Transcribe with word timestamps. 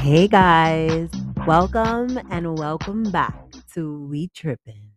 Hey 0.00 0.28
guys, 0.28 1.10
welcome 1.44 2.20
and 2.30 2.56
welcome 2.56 3.10
back 3.10 3.34
to 3.74 4.06
We 4.06 4.28
Trippin'. 4.28 4.92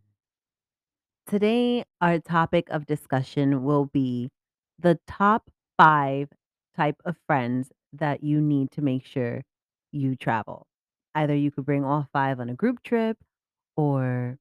Today, 1.26 1.84
our 2.00 2.20
topic 2.20 2.68
of 2.70 2.86
discussion 2.86 3.64
will 3.64 3.86
be 3.86 4.30
the 4.78 5.00
top 5.08 5.50
five 5.76 6.28
type 6.76 7.02
of 7.04 7.16
friends 7.26 7.72
that 7.92 8.22
you 8.22 8.40
need 8.40 8.70
to 8.70 8.80
make 8.80 9.04
sure 9.04 9.42
you 9.90 10.14
travel. 10.14 10.68
Either 11.16 11.34
you 11.34 11.50
could 11.50 11.66
bring 11.66 11.84
all 11.84 12.06
five 12.12 12.38
on 12.38 12.48
a 12.48 12.54
group 12.54 12.80
trip 12.84 13.18
or 13.76 14.38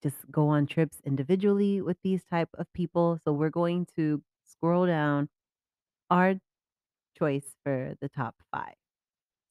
just 0.00 0.16
go 0.30 0.46
on 0.46 0.68
trips 0.68 0.98
individually 1.04 1.82
with 1.82 1.96
these 2.04 2.22
type 2.24 2.50
of 2.54 2.72
people. 2.72 3.18
So 3.24 3.32
we're 3.32 3.50
going 3.50 3.88
to 3.96 4.22
scroll 4.44 4.86
down 4.86 5.28
our 6.08 6.36
choice 7.18 7.56
for 7.64 7.96
the 8.00 8.08
top 8.08 8.36
five. 8.52 8.74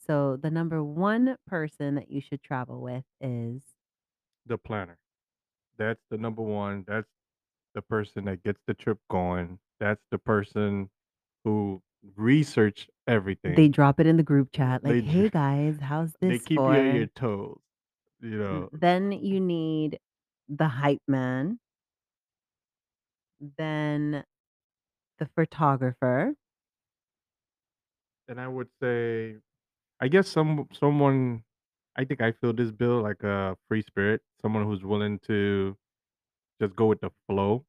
So 0.06 0.38
the 0.38 0.50
number 0.52 0.84
one 0.84 1.38
person 1.48 1.96
that 1.96 2.12
you 2.12 2.22
should 2.22 2.44
travel 2.44 2.82
with 2.82 3.04
is 3.22 3.62
The 4.46 4.58
planner. 4.58 4.98
That's 5.78 6.02
the 6.12 6.18
number 6.18 6.42
1. 6.42 6.86
That's 6.88 7.08
the 7.74 7.82
person 7.82 8.26
that 8.26 8.44
gets 8.44 8.60
the 8.68 8.74
trip 8.74 9.00
going. 9.10 9.60
That's 9.80 10.02
the 10.12 10.18
person 10.20 10.90
who 11.44 11.82
research 12.16 12.90
everything. 13.08 13.56
they 13.56 13.70
drop 13.70 14.00
it 14.00 14.06
in 14.08 14.18
the 14.18 14.24
group 14.24 14.52
chat 14.52 14.84
like, 14.84 14.94
They 14.94 15.02
"Hey 15.02 15.30
guys, 15.30 15.78
how's 15.82 16.14
this 16.22 16.32
they 16.32 16.40
keep 16.40 16.58
you 16.58 16.64
on 16.64 16.96
your 16.96 17.06
toes, 17.08 17.60
you 18.22 18.38
know? 18.38 18.70
then 18.74 19.12
you 19.12 19.40
need 19.40 20.00
the 20.50 20.68
hype 20.68 21.02
man, 21.08 21.60
then 23.58 24.24
the 25.20 25.26
photographer, 25.36 26.34
And 28.28 28.40
I 28.40 28.48
would 28.48 28.70
say, 28.82 29.36
I 30.00 30.08
guess 30.08 30.28
some 30.28 30.68
someone 30.74 31.44
I 31.96 32.06
think 32.06 32.22
I 32.22 32.32
feel 32.32 32.54
this 32.54 32.72
bill 32.72 33.02
like 33.02 33.24
a 33.24 33.58
free 33.68 33.82
spirit, 33.82 34.22
someone 34.42 34.66
who's 34.66 34.84
willing 34.84 35.20
to 35.28 35.78
just 36.62 36.76
go 36.76 36.88
with 36.88 37.02
the 37.02 37.12
flow 37.28 37.66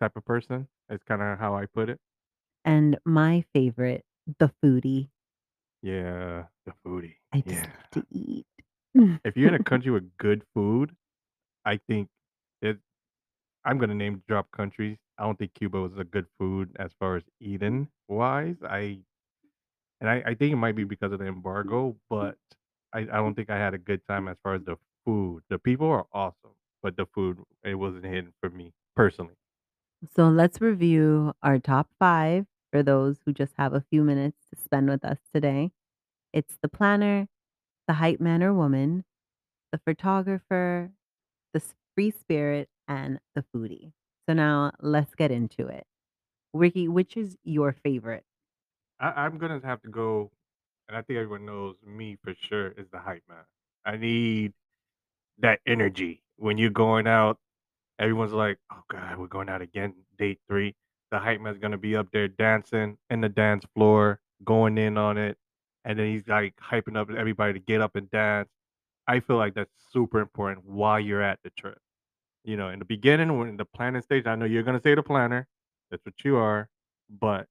type 0.00 0.16
of 0.16 0.24
person. 0.24 0.68
That's 0.88 1.04
kinda 1.04 1.36
how 1.38 1.54
I 1.56 1.66
put 1.66 1.88
it. 1.90 2.00
and 2.64 2.98
my 3.04 3.44
favorite, 3.54 4.04
the 4.38 4.50
foodie. 4.62 5.08
Yeah, 5.82 6.46
the 6.64 6.72
foodie. 6.84 7.16
I 7.32 7.42
just 7.48 7.64
Yeah. 7.64 7.66
love 7.68 7.90
to 7.92 8.06
eat. 8.10 8.46
If 9.24 9.36
you're 9.36 9.48
in 9.48 9.54
a 9.54 9.58
country 9.60 9.90
with 9.90 10.16
good 10.16 10.44
food, 10.54 10.96
I 11.64 11.78
think 11.78 12.08
it 12.62 12.78
I'm 13.64 13.78
gonna 13.78 13.94
name 13.94 14.22
drop 14.28 14.50
countries. 14.52 14.98
I 15.18 15.24
don't 15.24 15.38
think 15.38 15.54
Cuba 15.54 15.80
was 15.80 15.96
a 15.98 16.04
good 16.04 16.26
food 16.38 16.76
as 16.78 16.92
far 16.94 17.16
as 17.16 17.24
eating 17.40 17.90
wise. 18.08 18.56
I 18.62 19.00
and 20.00 20.10
I, 20.10 20.22
I 20.26 20.34
think 20.34 20.52
it 20.52 20.56
might 20.56 20.76
be 20.76 20.84
because 20.84 21.12
of 21.12 21.18
the 21.18 21.26
embargo, 21.26 21.90
mm-hmm. 21.90 21.98
but 22.10 22.36
I, 22.92 23.00
I 23.00 23.16
don't 23.16 23.34
think 23.34 23.50
I 23.50 23.58
had 23.58 23.74
a 23.74 23.78
good 23.78 24.00
time 24.06 24.28
as 24.28 24.36
far 24.42 24.54
as 24.54 24.62
the 24.64 24.76
food. 25.04 25.42
The 25.48 25.58
people 25.58 25.88
are 25.88 26.06
awesome, 26.12 26.54
but 26.82 26.96
the 26.96 27.06
food 27.06 27.38
it 27.64 27.74
wasn't 27.74 28.04
hitting 28.04 28.32
for 28.40 28.50
me 28.50 28.72
personally. 28.94 29.34
So 30.14 30.28
let's 30.28 30.60
review 30.60 31.32
our 31.42 31.58
top 31.58 31.88
5 31.98 32.46
for 32.70 32.82
those 32.82 33.18
who 33.24 33.32
just 33.32 33.54
have 33.56 33.72
a 33.72 33.84
few 33.90 34.04
minutes 34.04 34.38
to 34.54 34.60
spend 34.60 34.88
with 34.88 35.04
us 35.04 35.18
today. 35.34 35.70
It's 36.32 36.58
the 36.60 36.68
planner, 36.68 37.28
the 37.88 37.94
hype 37.94 38.20
man 38.20 38.42
or 38.42 38.52
woman, 38.52 39.04
the 39.72 39.78
photographer, 39.78 40.90
the 41.54 41.60
s- 41.60 41.74
free 41.94 42.10
spirit, 42.10 42.68
and 42.86 43.20
the 43.34 43.44
foodie. 43.54 43.92
So 44.28 44.34
now 44.34 44.72
let's 44.80 45.14
get 45.14 45.30
into 45.30 45.66
it. 45.66 45.86
Ricky, 46.52 46.88
which 46.88 47.16
is 47.16 47.36
your 47.42 47.72
favorite? 47.72 48.24
I, 49.00 49.08
I'm 49.24 49.38
gonna 49.38 49.60
have 49.64 49.82
to 49.82 49.88
go, 49.90 50.30
and 50.88 50.96
I 50.96 51.02
think 51.02 51.18
everyone 51.18 51.46
knows 51.46 51.76
me 51.86 52.16
for 52.24 52.34
sure 52.40 52.68
is 52.68 52.86
the 52.92 52.98
hype 53.00 53.24
man. 53.28 53.44
I 53.84 53.96
need 53.96 54.52
that 55.40 55.60
energy 55.66 56.22
when 56.36 56.58
you're 56.58 56.70
going 56.70 57.06
out 57.06 57.38
Everyone's 58.00 58.32
like, 58.34 58.58
"Oh 58.72 58.82
god, 58.90 59.18
we're 59.18 59.28
going 59.28 59.48
out 59.48 59.62
again, 59.62 59.94
date 60.18 60.40
3." 60.48 60.74
The 61.12 61.18
hype 61.20 61.40
man's 61.40 61.58
gonna 61.58 61.78
be 61.78 61.96
up 61.96 62.10
there 62.12 62.28
dancing 62.28 62.98
in 63.10 63.22
the 63.22 63.28
dance 63.30 63.64
floor, 63.74 64.20
going 64.44 64.78
in 64.78 64.98
on 64.98 65.18
it, 65.18 65.38
and 65.84 65.98
then 65.98 66.08
he's, 66.08 66.28
like, 66.28 66.56
hyping 66.58 66.96
up 66.98 67.10
everybody 67.10 67.54
to 67.54 67.60
get 67.60 67.80
up 67.82 67.96
and 67.96 68.10
dance. 68.10 68.50
I 69.08 69.20
feel 69.20 69.36
like 69.38 69.54
that's 69.54 69.72
super 69.92 70.20
important 70.20 70.66
while 70.66 71.00
you're 71.00 71.22
at 71.22 71.40
the 71.44 71.50
trip. 71.50 71.78
You 72.44 72.56
know, 72.56 72.68
in 72.70 72.78
the 72.78 72.84
beginning, 72.86 73.38
when 73.38 73.56
the 73.56 73.64
planning 73.66 74.02
stage, 74.02 74.26
I 74.26 74.36
know 74.36 74.46
you're 74.46 74.62
gonna 74.62 74.80
say 74.82 74.94
the 74.94 75.02
planner, 75.02 75.48
that's 75.90 76.04
what 76.06 76.24
you 76.24 76.36
are, 76.36 76.68
but 77.10 77.48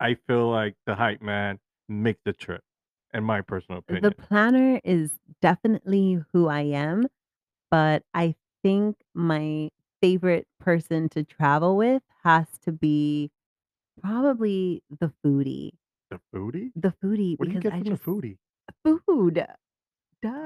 I 0.00 0.14
feel 0.26 0.50
like 0.50 0.74
the 0.86 0.94
hype 0.94 1.22
man 1.22 1.58
makes 1.88 2.20
the 2.24 2.32
trip, 2.32 2.62
in 3.14 3.24
my 3.24 3.40
personal 3.42 3.78
opinion. 3.78 4.04
The 4.04 4.10
opinion. 4.12 4.28
planner 4.28 4.80
is 4.84 5.18
definitely 5.40 6.24
who 6.32 6.48
I 6.48 6.60
am, 6.62 7.06
but 7.70 8.04
I 8.14 8.34
think 8.62 8.96
my 9.14 9.70
favorite 10.02 10.46
person 10.60 11.08
to 11.10 11.24
travel 11.24 11.76
with 11.76 12.02
has 12.24 12.58
to 12.60 12.72
be 12.72 13.30
probably 14.02 14.82
the 15.00 15.12
foodie. 15.24 15.72
The 16.10 16.20
foodie? 16.34 16.72
The 16.74 16.90
foodie 17.02 17.38
What 17.38 17.46
do 17.46 17.52
you 17.52 17.58
because 17.58 17.62
get 17.62 17.74
I 17.74 17.78
from 17.78 17.86
the 17.88 17.96
just 17.96 18.02
foodie? 18.02 18.38
food. 18.84 19.46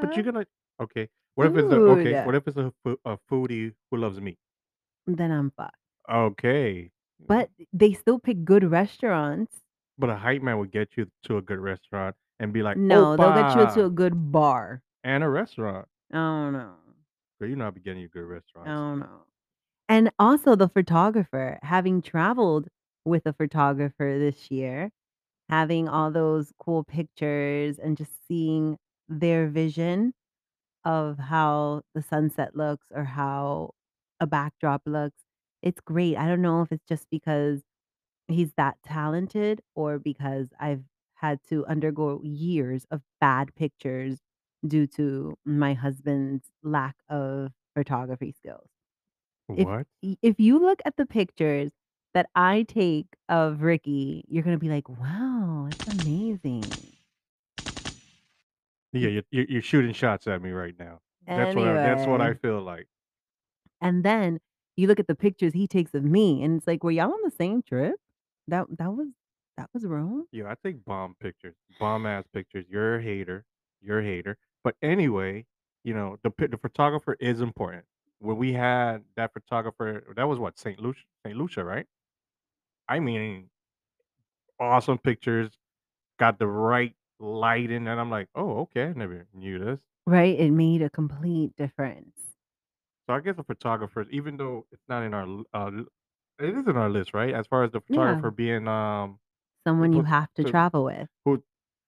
But 0.00 0.14
Duh. 0.14 0.16
you're 0.16 0.24
gonna 0.24 0.46
okay. 0.80 1.08
What 1.34 1.46
if 1.46 1.56
it's 1.56 1.70
a 1.70 1.76
Food. 1.76 1.90
okay, 1.92 2.14
what 2.22 2.34
if 2.34 2.46
it's 2.48 2.56
a 2.56 2.72
a 3.04 3.16
foodie 3.30 3.74
who 3.90 3.96
loves 3.96 4.20
meat? 4.20 4.38
Then 5.06 5.30
I'm 5.30 5.50
fucked. 5.50 5.76
Okay. 6.10 6.90
But 7.26 7.50
they 7.72 7.92
still 7.92 8.18
pick 8.18 8.44
good 8.44 8.64
restaurants. 8.70 9.60
but 9.98 10.10
a 10.10 10.16
hype 10.16 10.42
man 10.42 10.58
would 10.58 10.72
get 10.72 10.88
you 10.96 11.06
to 11.24 11.36
a 11.36 11.42
good 11.42 11.58
restaurant 11.58 12.16
and 12.38 12.52
be 12.52 12.62
like, 12.62 12.76
oh, 12.76 12.80
No, 12.80 13.16
they'll 13.16 13.34
get 13.34 13.56
you 13.56 13.74
to 13.82 13.86
a 13.86 13.90
good 13.90 14.32
bar. 14.32 14.82
and 15.04 15.22
a 15.22 15.28
restaurant. 15.28 15.86
I 16.12 16.16
don't 16.16 16.52
know. 16.54 16.72
Girl, 17.38 17.48
you 17.48 17.56
know 17.56 17.66
I 17.66 17.70
be 17.70 17.80
getting 17.80 18.00
you 18.02 18.08
good 18.08 18.24
I 18.24 18.34
restaurants. 18.38 18.70
Oh, 18.70 18.74
don't 18.74 18.98
know. 19.00 19.24
And 19.88 20.10
also 20.18 20.56
the 20.56 20.68
photographer, 20.68 21.58
having 21.62 22.00
traveled 22.02 22.68
with 23.04 23.26
a 23.26 23.32
photographer 23.32 24.16
this 24.18 24.50
year, 24.50 24.90
having 25.48 25.88
all 25.88 26.10
those 26.10 26.52
cool 26.58 26.84
pictures 26.84 27.78
and 27.78 27.96
just 27.96 28.12
seeing 28.28 28.78
their 29.08 29.48
vision 29.48 30.14
of 30.84 31.18
how 31.18 31.82
the 31.94 32.02
sunset 32.02 32.56
looks 32.56 32.86
or 32.94 33.04
how 33.04 33.72
a 34.20 34.26
backdrop 34.26 34.82
looks. 34.86 35.18
It's 35.62 35.80
great. 35.80 36.16
I 36.16 36.26
don't 36.28 36.42
know 36.42 36.62
if 36.62 36.72
it's 36.72 36.84
just 36.86 37.08
because 37.10 37.62
he's 38.28 38.54
that 38.54 38.78
talented 38.84 39.62
or 39.74 39.98
because 39.98 40.48
I've 40.60 40.84
had 41.14 41.42
to 41.44 41.66
undergo 41.66 42.22
years 42.24 42.86
of 42.90 43.02
bad 43.20 43.54
pictures 43.56 44.20
due 44.66 44.86
to 44.88 45.36
my 45.44 45.74
husband's 45.74 46.50
lack 46.62 46.96
of 47.08 47.52
photography 47.74 48.32
skills. 48.32 48.68
If 49.56 49.68
What? 49.68 49.86
y 50.02 50.16
if 50.22 50.40
you 50.40 50.58
look 50.58 50.82
at 50.84 50.96
the 50.96 51.06
pictures 51.06 51.72
that 52.14 52.28
I 52.34 52.64
take 52.64 53.06
of 53.28 53.62
Ricky, 53.62 54.24
you're 54.28 54.42
gonna 54.44 54.58
be 54.58 54.68
like, 54.70 54.88
"Wow, 54.88 55.68
it's 55.70 55.86
amazing." 55.88 56.98
Yeah, 58.92 59.08
you're 59.08 59.22
you're 59.30 59.44
you're 59.46 59.62
shooting 59.62 59.92
shots 59.92 60.26
at 60.26 60.42
me 60.42 60.50
right 60.50 60.76
now. 60.78 61.00
That's 61.34 61.54
what 61.54 61.68
I 61.68 61.78
that's 61.78 62.06
what 62.06 62.20
I 62.20 62.34
Anyway, 62.34 62.34
feel 62.34 62.60
like. 62.60 62.88
and 63.80 64.04
then 64.04 64.40
you 64.76 64.86
look 64.86 65.00
at 65.00 65.06
the 65.08 65.14
pictures 65.14 65.52
he 65.52 65.66
takes 65.66 65.94
of 65.94 66.04
me, 66.04 66.42
and 66.42 66.58
it's 66.58 66.66
like, 66.66 66.84
"Were 66.84 66.90
y'all 66.90 67.12
on 67.12 67.20
the 67.24 67.30
same 67.30 67.62
trip? 67.62 67.96
That 68.48 68.66
that 68.78 68.92
was 68.92 69.08
that 69.56 69.70
was 69.74 69.84
Rome?" 69.84 70.26
Yeah, 70.32 70.50
I 70.50 70.54
take 70.62 70.84
bomb 70.84 71.14
pictures, 71.20 71.54
bomb 71.78 72.06
ass 72.06 72.24
pictures. 72.32 72.66
You're 72.68 72.96
a 72.96 73.02
hater. 73.02 73.44
You're 73.80 74.00
a 74.00 74.04
hater. 74.04 74.38
But 74.64 74.76
anyway, 74.82 75.46
you 75.84 75.94
know, 75.94 76.18
the 76.22 76.30
pi- 76.30 76.48
the 76.48 76.58
photographer 76.58 77.16
is 77.20 77.40
important. 77.40 77.84
When 78.18 78.36
we 78.36 78.52
had 78.52 79.04
that 79.16 79.32
photographer, 79.32 80.04
that 80.16 80.28
was 80.28 80.38
what 80.38 80.58
Saint 80.58 80.80
Lucia, 80.80 81.04
Saint 81.24 81.36
Lucia, 81.38 81.64
right? 81.64 81.86
I 82.88 82.98
mean, 83.00 83.50
awesome 84.58 84.98
pictures, 84.98 85.50
got 86.18 86.38
the 86.38 86.46
right 86.46 86.94
lighting, 87.18 87.88
and 87.88 88.00
I'm 88.00 88.10
like, 88.10 88.28
oh, 88.34 88.60
okay, 88.60 88.84
I 88.84 88.92
never 88.92 89.26
knew 89.34 89.58
this. 89.58 89.80
Right? 90.06 90.38
It 90.38 90.50
made 90.50 90.82
a 90.82 90.90
complete 90.90 91.56
difference. 91.56 92.29
So 93.10 93.14
I 93.14 93.20
guess 93.20 93.36
the 93.36 93.44
photographers, 93.44 94.08
even 94.10 94.36
though 94.38 94.66
it's 94.72 94.84
not 94.88 95.02
in 95.02 95.14
our, 95.14 95.24
l- 95.26 95.44
uh, 95.54 95.66
l- 95.66 95.86
it 96.38 96.56
is 96.56 96.68
in 96.68 96.76
our 96.76 96.88
list, 96.90 97.12
right? 97.14 97.34
As 97.34 97.46
far 97.46 97.64
as 97.64 97.72
the 97.72 97.80
Yeah, 97.88 98.22
photographer 98.22 98.30
being, 98.30 98.68
um, 98.68 99.20
someone 99.66 99.92
you 99.94 100.02
have 100.04 100.32
to 100.34 100.44
to 100.44 100.44
travel 100.44 100.84
with. 100.84 101.08
Who 101.24 101.44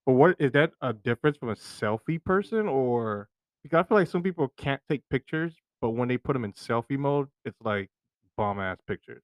but 0.07 0.15
what 0.15 0.37
is 0.41 0.53
that 0.53 0.75
a 0.83 0.93
difference 0.93 1.37
from 1.39 1.51
a 1.51 1.55
selfie 1.55 2.23
person 2.25 2.69
or 2.69 3.29
because 3.63 3.81
I 3.85 3.89
feel 3.89 3.99
like 3.99 4.09
some 4.09 4.23
people 4.23 4.49
can't 4.57 4.83
take 4.89 5.09
pictures, 5.11 5.61
but 5.81 5.91
when 5.91 6.09
they 6.09 6.19
put 6.19 6.35
them 6.35 6.45
in 6.45 6.53
selfie 6.55 6.99
mode, 6.99 7.29
it's 7.45 7.61
like 7.63 7.91
bomb 8.37 8.61
ass 8.61 8.79
pictures. 8.87 9.23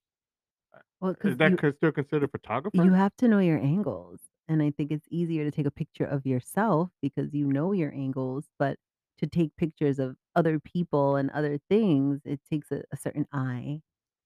Uh, 0.75 0.81
Well, 1.01 1.15
Is 1.25 1.37
because 1.37 1.39
that 1.39 1.57
you 1.57 1.59
con 1.59 1.75
still 1.75 1.93
considered 1.93 2.31
You 2.31 2.31
photographer? 2.33 2.89
You 2.91 2.93
have 2.93 3.17
to 3.17 3.29
know 3.29 3.39
your 3.41 3.59
angles, 3.59 4.31
and 4.49 4.63
I 4.63 4.71
think 4.71 4.91
it's 4.91 5.09
easier 5.11 5.45
to 5.45 5.51
take 5.51 5.67
a 5.67 5.71
picture 5.71 6.05
of 6.07 6.25
yourself 6.27 6.91
because 7.03 7.35
you 7.35 7.47
know 7.47 7.73
your 7.73 7.93
angles, 7.93 8.51
but 8.59 8.79
to 9.19 9.27
take 9.27 9.57
pictures 9.57 9.99
of 9.99 10.17
other 10.37 10.59
people 10.61 11.17
and 11.17 11.31
other 11.31 11.59
things, 11.69 12.21
it 12.25 12.41
takes 12.51 12.71
a, 12.71 12.83
a 12.93 12.97
certain 12.97 13.27
eye. 13.33 13.81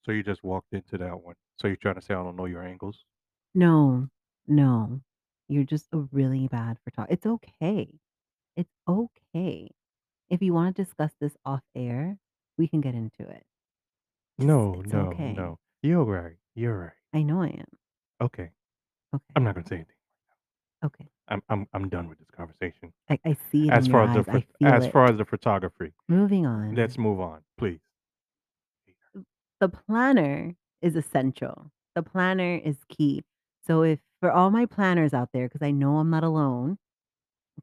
So 0.05 0.11
you 0.11 0.23
just 0.23 0.43
walked 0.43 0.73
into 0.73 0.97
that 0.97 1.21
one. 1.21 1.35
So 1.57 1.67
you're 1.67 1.77
trying 1.77 1.95
to 1.95 2.01
say 2.01 2.13
I 2.13 2.23
don't 2.23 2.35
know 2.35 2.45
your 2.45 2.63
angles? 2.63 3.05
No, 3.55 4.07
no. 4.47 5.01
You're 5.47 5.63
just 5.63 5.87
a 5.93 5.99
really 6.11 6.47
bad 6.47 6.77
photog 6.87 7.07
it's 7.09 7.25
okay. 7.25 7.87
It's 8.55 8.73
okay. 8.87 9.71
If 10.29 10.41
you 10.41 10.53
wanna 10.53 10.73
discuss 10.73 11.11
this 11.19 11.35
off 11.45 11.61
air, 11.75 12.17
we 12.57 12.67
can 12.67 12.81
get 12.81 12.95
into 12.95 13.29
it. 13.29 13.43
No, 14.37 14.81
it's 14.81 14.93
no, 14.93 15.07
okay. 15.07 15.33
no. 15.33 15.59
You're 15.81 16.03
right, 16.05 16.37
you're 16.55 16.77
right. 16.77 16.91
I 17.13 17.23
know 17.23 17.41
I 17.41 17.47
am. 17.49 17.65
Okay. 18.21 18.51
Okay. 19.13 19.23
I'm 19.35 19.43
not 19.43 19.55
gonna 19.55 19.67
say 19.67 19.75
anything. 19.75 19.95
Okay. 20.83 21.07
I'm 21.29 21.41
I'm 21.49 21.67
I'm 21.73 21.89
done 21.89 22.09
with 22.09 22.19
this 22.19 22.29
conversation. 22.35 22.93
I 23.09 23.19
I 23.25 23.37
see 23.51 23.67
it 23.67 23.71
As 23.73 23.85
in 23.85 23.91
your 23.91 24.07
far 24.07 24.09
as 24.09 24.25
the 24.25 24.31
eyes, 24.31 24.35
phot 24.35 24.35
I 24.35 24.45
feel 24.59 24.73
as 24.73 24.87
far 24.91 25.05
as 25.05 25.17
the 25.17 25.25
photography, 25.25 25.93
Moving 26.07 26.45
on. 26.45 26.75
let's 26.75 26.97
move 26.97 27.19
on, 27.19 27.41
please. 27.57 27.79
The 29.59 29.69
planner 29.69 30.55
is 30.81 30.95
essential. 30.95 31.71
The 31.95 32.03
planner 32.03 32.55
is 32.57 32.77
key. 32.89 33.23
So 33.65 33.83
if 33.83 33.99
for 34.19 34.31
all 34.31 34.49
my 34.51 34.65
planners 34.65 35.13
out 35.13 35.29
there, 35.33 35.47
because 35.47 35.61
I 35.61 35.71
know 35.71 35.97
I'm 35.97 36.09
not 36.09 36.23
alone, 36.23 36.77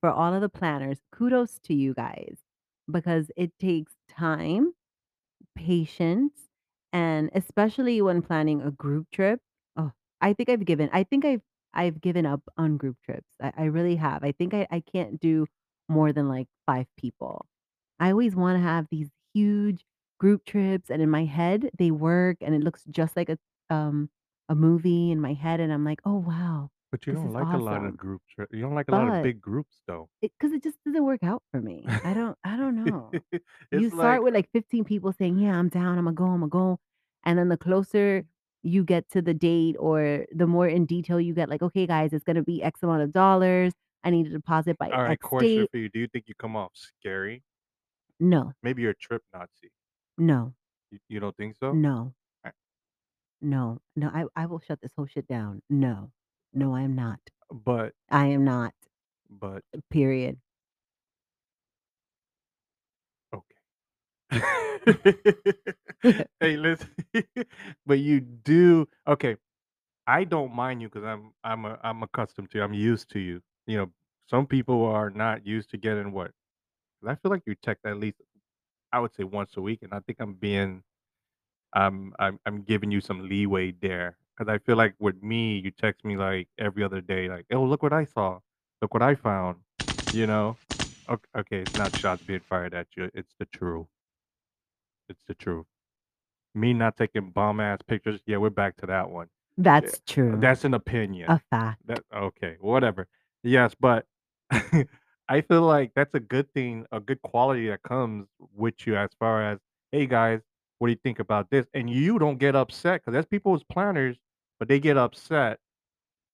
for 0.01 0.11
all 0.11 0.33
of 0.33 0.41
the 0.41 0.49
planners, 0.49 0.99
kudos 1.13 1.59
to 1.65 1.75
you 1.75 1.93
guys 1.95 2.37
because 2.91 3.31
it 3.37 3.53
takes 3.61 3.93
time, 4.09 4.73
patience, 5.55 6.49
and 6.93 7.31
especially 7.35 8.01
when 8.03 8.23
planning 8.23 8.63
a 8.63 8.71
group 8.71 9.07
trip, 9.13 9.41
ugh, 9.77 9.93
I 10.21 10.33
think 10.33 10.49
I've 10.49 10.65
given 10.65 10.89
I 10.93 11.05
think 11.05 11.25
I've 11.25 11.43
I've 11.75 12.01
given 12.01 12.27
up 12.27 12.43
on 12.57 12.77
group 12.77 12.97
trips. 13.05 13.35
I 13.41 13.53
I 13.57 13.65
really 13.67 13.97
have. 13.97 14.25
I 14.25 14.33
think 14.33 14.55
I 14.55 14.67
I 14.71 14.81
can't 14.81 15.21
do 15.21 15.47
more 15.89 16.13
than, 16.13 16.29
like, 16.29 16.49
5 16.67 16.87
people. 16.97 17.47
I 18.01 18.11
always 18.13 18.37
wanna 18.37 18.61
have 18.61 18.89
these 18.91 19.11
huge 19.35 19.85
group 20.19 20.45
trips, 20.45 20.91
and 20.91 21.03
in 21.03 21.11
my 21.11 21.25
head, 21.25 21.71
they 21.79 21.91
work, 21.91 22.39
and 22.43 22.55
it 22.55 22.63
looks 22.65 22.85
just 22.91 23.17
like 23.17 23.29
a 23.31 23.39
um, 23.71 24.11
a 24.49 24.55
movie 24.57 25.11
in 25.13 25.21
my 25.21 25.35
head, 25.35 25.61
and 25.61 25.73
I'm 25.73 25.85
like, 25.85 26.01
"Oh, 26.05 26.17
wow. 26.19 26.71
But 26.93 27.05
you 27.07 27.13
This 27.13 27.23
don't 27.23 27.33
is 27.33 27.33
like 27.33 27.53
a 27.53 27.59
lot 27.59 27.83
of 27.85 27.97
awesome." 27.97 27.97
group 27.97 28.23
tri 28.29 28.47
you 28.53 28.61
don't 28.61 28.77
like 28.77 28.87
a 28.89 28.93
lot 28.93 29.09
of 29.09 29.21
But 29.21 29.31
big 29.31 29.41
groups, 29.41 29.83
though. 29.89 30.09
it 30.23 30.33
'cause 30.39 30.53
it 30.53 30.63
just 30.63 30.79
doesn't 30.85 31.05
work 31.05 31.23
out 31.23 31.43
for 31.51 31.61
me. 31.63 31.97
I 32.05 32.15
don't 32.15 32.39
I 32.45 32.57
don't 32.57 32.77
know. 32.77 33.17
You 33.75 33.91
It's 33.91 33.93
start 33.93 34.23
like, 34.23 34.25
with, 34.25 34.35
like, 34.35 34.51
15 34.53 34.85
people 34.85 35.13
saying, 35.13 35.39
"Yeah, 35.39 35.59
I'm 35.59 35.69
down. 35.71 35.99
Imma 35.99 36.13
go, 36.13 36.35
Imma 36.35 36.49
go." 36.49 36.81
And 37.25 37.39
then 37.39 37.49
the 37.51 37.57
closer 37.59 38.27
you 38.63 38.85
get 38.85 39.09
to 39.11 39.23
the 39.23 39.35
date 39.35 39.77
or 39.79 40.27
the 40.33 40.47
more 40.47 40.69
in 40.69 40.85
detail 40.87 41.21
you 41.21 41.35
get, 41.35 41.49
like, 41.49 41.63
"Okay, 41.63 41.87
guys, 41.87 42.13
it's 42.13 42.25
gonna 42.25 42.43
be 42.43 42.63
X 42.63 42.83
amount 42.83 43.03
of 43.03 43.13
dollars. 43.13 43.73
I 44.05 44.11
need 44.11 44.27
a 44.27 44.31
deposit 44.31 44.79
by 44.79 44.89
Alright, 44.91 45.13
X 45.13 45.27
question 45.27 45.49
date." 45.63 45.71
for 45.71 45.79
you, 45.79 45.89
do 45.89 45.99
you 46.01 46.09
think 46.09 46.25
you 46.29 46.35
come 46.35 46.57
off 46.57 46.73
scary? 46.75 47.43
No. 48.19 48.53
Maybe 48.63 48.83
you're 48.83 48.91
a 48.93 48.97
trip 48.97 49.23
Nazi. 49.33 49.73
No. 50.19 50.55
You 50.91 50.99
you 51.09 51.21
don't 51.21 51.37
think 51.37 51.57
so? 51.57 51.73
No. 51.73 52.15
I 52.45 52.51
No. 53.41 53.81
No, 53.97 54.09
I 54.09 54.25
I 54.37 54.47
will 54.47 54.61
shut 54.61 54.81
this 54.83 54.93
whole 54.95 55.07
shit 55.07 55.27
down. 55.27 55.63
No. 55.71 56.11
No, 56.53 56.75
I 56.75 56.83
am 56.83 56.95
not. 56.95 57.21
but 57.53 57.95
I 58.11 58.27
am 58.27 58.45
not. 58.45 58.75
but 59.31 59.63
period. 59.91 60.39
Okay. 63.33 63.57
Hey, 66.41 66.57
listen 66.57 66.89
but 67.87 67.99
you 67.99 68.21
do 68.21 68.89
okay. 69.07 69.37
I 70.07 70.25
don't 70.25 70.55
mind 70.55 70.83
you 70.83 70.89
because 70.89 71.05
I'm 71.07 71.33
I'm 71.45 71.65
a 71.67 71.79
I'm 71.85 72.03
accustomed 72.03 72.51
to 72.53 72.59
you, 72.59 72.65
I'm 72.65 72.75
used 72.75 73.11
to 73.13 73.21
you. 73.21 73.43
You 73.67 73.79
know, 73.79 73.93
some 74.29 74.47
people 74.47 74.87
are 74.87 75.11
not 75.11 75.47
used 75.47 75.71
to 75.71 75.79
getting 75.79 76.13
what 76.13 76.33
I 77.07 77.17
feel 77.17 77.31
like 77.33 77.43
you 77.47 77.55
text 77.57 77.87
at 77.87 77.99
least, 77.99 78.23
I 78.93 79.01
would 79.01 79.15
say 79.15 79.25
once 79.25 79.57
a 79.57 79.63
week, 79.63 79.81
and 79.83 79.95
I 79.95 80.01
think 80.01 80.21
I'm 80.21 80.35
being 80.35 80.83
I'm 81.75 82.15
I'm 82.19 82.39
I'm 82.47 82.63
giving 82.63 82.91
you 82.91 83.01
some 83.01 83.29
leeway 83.29 83.73
there 83.73 84.19
because 84.37 84.53
I 84.53 84.59
feel 84.59 84.77
like 84.77 84.95
with 85.01 85.23
me, 85.23 85.59
you 85.61 85.71
text 85.73 86.05
me, 86.05 86.17
like, 86.17 86.49
every 86.59 86.83
other 86.85 87.01
day, 87.01 87.29
like, 87.29 87.47
"Oh, 87.53 87.65
look 87.65 87.83
what 87.83 87.93
I 87.93 88.05
saw. 88.05 88.41
Look 88.83 88.95
what 88.95 89.03
I 89.03 89.15
found." 89.17 89.59
You 90.13 90.27
know? 90.29 90.59
Ok 91.09 91.25
okay, 91.39 91.59
it's 91.63 91.77
not 91.77 91.95
shots 91.97 92.23
being 92.25 92.41
fired 92.49 92.75
at 92.75 92.89
you, 92.97 93.11
it's 93.15 93.35
the 93.39 93.47
truth. 93.47 93.87
It's 95.11 95.25
the 95.27 95.35
truth. 95.35 95.67
Me 96.55 96.73
not 96.73 96.97
taking 96.97 97.31
bomb 97.31 97.61
ass 97.61 97.81
pictures, 97.87 98.21
yeah, 98.27 98.37
we're 98.39 98.51
back 98.51 98.77
to 98.79 98.87
that 98.87 99.11
one. 99.11 99.27
Yeah, 99.57 99.63
That's 99.81 99.95
uh, 99.95 99.99
true. 100.07 100.39
that's 100.41 100.65
an 100.65 100.75
opinion. 100.75 101.31
A 101.31 101.41
fact. 101.51 101.87
That 101.87 102.03
okay, 102.15 102.57
whatever. 102.61 103.09
Yes, 103.43 103.75
but 103.79 104.07
I 104.51 105.41
feel 105.43 105.63
like 105.63 105.93
that's 105.95 106.15
a 106.15 106.21
good 106.21 106.53
thing, 106.55 106.87
a 106.93 107.01
good 107.01 107.21
quality 107.23 107.69
that 107.69 107.83
comes 107.83 108.27
with 108.55 108.87
you 108.87 108.97
as 108.97 109.11
far 109.19 109.43
as, 109.43 109.59
"Hey, 109.93 110.07
guys, 110.07 110.41
what 110.79 110.87
do 110.89 110.93
you 110.93 110.99
think 111.03 111.19
about 111.19 111.51
this?" 111.51 111.67
And 111.75 111.91
you 111.91 112.19
don't 112.19 112.39
get 112.39 112.55
upset 112.57 113.01
because 113.03 113.13
that's 113.15 113.29
people's 113.29 113.65
planners, 113.65 114.17
but 114.59 114.69
they 114.69 114.79
get 114.81 114.97
upset 114.97 115.59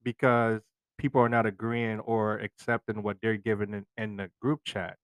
because 0.02 0.60
people 0.98 1.20
are 1.20 1.28
not 1.28 1.46
agreeing 1.46 2.00
or 2.00 2.38
accepting 2.38 3.02
what 3.02 3.18
they're 3.22 3.36
giving 3.36 3.72
in 3.74 3.86
in 3.96 4.16
the 4.16 4.30
group 4.40 4.60
chat, 4.64 4.96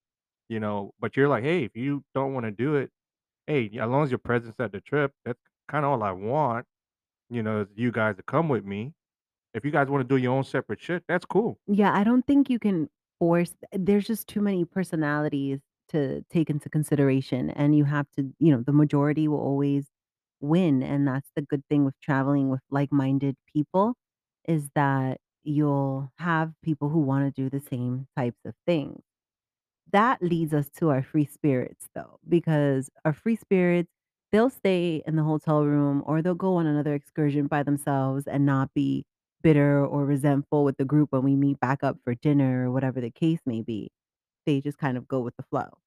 you 0.48 0.60
know? 0.60 0.92
But 1.00 1.16
you're 1.16 1.28
like, 1.28 1.44
"Hey, 1.44 1.64
if 1.64 1.76
you 1.76 2.04
don't 2.14 2.34
wanna 2.34 2.50
do 2.50 2.76
it, 2.76 2.90
hey, 3.46 3.66
as 3.78 3.88
long 3.88 4.04
as 4.04 4.10
your 4.10 4.18
presence 4.18 4.56
at 4.60 4.72
the 4.72 4.80
trip, 4.80 5.12
that's 5.24 5.40
kinda 5.70 5.88
all 5.88 6.02
I 6.02 6.12
want, 6.12 6.66
you 7.30 7.42
know, 7.42 7.66
you 7.76 7.92
guys 7.92 8.16
to 8.16 8.22
come 8.24 8.48
with 8.50 8.64
me. 8.66 8.94
If 9.54 9.64
you 9.64 9.72
guys 9.72 9.88
wanna 9.88 10.04
do 10.04 10.16
your 10.18 10.34
own 10.34 10.44
separate 10.44 10.80
shit, 10.80 11.04
that's 11.08 11.26
cool." 11.26 11.58
Yeah, 11.68 11.92
I 11.96 12.04
don't 12.04 12.26
think 12.26 12.50
you 12.50 12.58
can 12.58 12.88
force 13.18 13.54
eh, 13.72 13.78
there's 13.80 14.06
just 14.06 14.26
too 14.28 14.40
many 14.40 14.64
personalities 14.64 15.60
to 15.88 16.22
take 16.30 16.50
into 16.50 16.68
consideration, 16.68 17.50
and 17.50 17.76
you 17.76 17.84
have 17.84 18.10
to 18.12 18.32
you 18.38 18.50
know, 18.52 18.62
the 18.62 18.72
majority 18.72 19.28
will 19.28 19.38
always 19.40 19.90
win, 20.40 20.82
and 20.82 21.06
that's 21.06 21.30
the 21.36 21.42
good 21.42 21.62
thing 21.68 21.84
with 21.84 21.94
traveling 22.00 22.48
with 22.50 22.60
like-minded 22.70 23.36
people, 23.46 23.94
is 24.48 24.68
that 24.74 25.20
you'll 25.44 26.10
have 26.18 26.52
people 26.62 26.88
who 26.88 27.00
wanna 27.00 27.30
do 27.30 27.48
the 27.50 27.60
same 27.60 28.06
types 28.16 28.40
of 28.44 28.54
things. 28.66 29.02
That 29.92 30.22
leads 30.22 30.54
us 30.54 30.70
to 30.78 30.88
our 30.90 31.02
free 31.02 31.24
spirits, 31.26 31.88
though, 31.94 32.18
because 32.28 32.90
our 33.04 33.12
free 33.12 33.36
spirits, 33.36 33.92
they'll 34.30 34.50
stay 34.50 35.02
in 35.06 35.16
the 35.16 35.22
hotel 35.22 35.64
room, 35.66 36.02
or 36.06 36.22
they'll 36.22 36.34
go 36.34 36.56
on 36.56 36.66
another 36.66 36.94
excursion 36.94 37.46
by 37.46 37.62
themselves 37.62 38.26
and 38.26 38.46
not 38.46 38.72
be 38.74 39.04
bitter 39.42 39.84
or 39.84 40.06
resentful 40.06 40.64
with 40.64 40.76
the 40.78 40.84
group 40.84 41.12
when 41.12 41.22
we 41.24 41.36
meet 41.36 41.60
back 41.60 41.82
up 41.82 41.98
for 42.04 42.14
dinner 42.14 42.68
or 42.68 42.72
whatever 42.72 43.00
the 43.00 43.10
case 43.10 43.40
may 43.44 43.60
be. 43.60 43.90
They 44.46 44.60
just 44.60 44.78
kind 44.78 44.96
of 44.96 45.08
go 45.08 45.20
with 45.20 45.36
the 45.36 45.42
flow. 45.44 45.78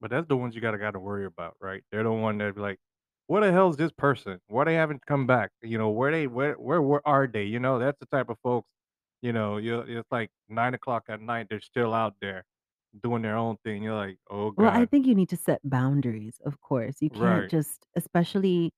But 0.00 0.10
that's 0.10 0.26
the 0.28 0.36
ones 0.36 0.54
you 0.54 0.60
gotta 0.60 0.78
gotta 0.78 0.98
worry 1.00 1.24
about, 1.24 1.56
right? 1.60 1.84
They're 1.90 2.02
the 2.02 2.12
one 2.12 2.38
that 2.38 2.54
be 2.54 2.60
like, 2.60 2.78
"What 3.26 3.40
the 3.40 3.52
hell 3.52 3.70
is 3.70 3.76
this 3.76 3.92
person? 3.92 4.40
Why 4.46 4.64
they 4.64 4.74
haven't 4.74 5.06
come 5.06 5.26
back?" 5.26 5.52
You 5.62 5.78
know, 5.78 5.90
"Where 5.90 6.10
they 6.12 6.26
where 6.26 6.54
where 6.54 6.82
where 6.82 7.06
are 7.06 7.26
they?" 7.26 7.44
You 7.44 7.58
know, 7.60 7.78
that's 7.78 7.98
the 7.98 8.06
type 8.06 8.28
of 8.28 8.38
folks, 8.40 8.68
you 9.22 9.32
know, 9.32 9.56
you 9.58 9.80
it's 9.80 10.10
like 10.12 10.30
nine 10.48 10.74
o'clock 10.74 11.04
at 11.08 11.20
night, 11.20 11.48
they're 11.50 11.60
still 11.60 11.94
out 11.94 12.16
there 12.20 12.44
doing 13.02 13.22
their 13.22 13.36
own 13.36 13.56
thing, 13.64 13.82
you're 13.82 13.94
like, 13.96 14.18
"Oh 14.30 14.50
Well, 14.56 14.70
I 14.72 14.84
god." 14.84 14.86
think 14.86 15.06
you 15.06 15.14
need 15.14 15.28
to 15.30 15.36
set 15.36 15.60
boundaries, 15.68 16.40
of 16.44 16.60
course. 16.60 17.02
You 17.02 17.10
can't 17.10 17.46
Right. 17.46 17.50
just 17.50 17.86
especially 17.96 18.72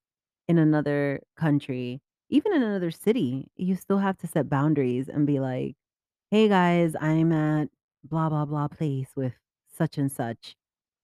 in 0.49 0.59
another 0.59 1.23
country, 1.37 2.01
even 2.31 2.53
in 2.55 2.63
another 2.63 2.91
city, 2.91 3.51
you 3.57 3.77
still 3.77 3.99
have 3.99 4.17
to 4.19 4.27
set 4.27 4.49
boundaries 4.49 5.09
and 5.09 5.27
be 5.27 5.39
like, 5.41 5.77
"Hey, 6.31 6.49
guys, 6.49 6.97
I'm 7.01 7.33
at 7.33 7.71
blah, 8.05 8.29
blah, 8.31 8.47
blah 8.47 8.69
place 8.69 9.17
with 9.17 9.35
such 9.69 9.99
and 9.99 10.11
such, 10.13 10.57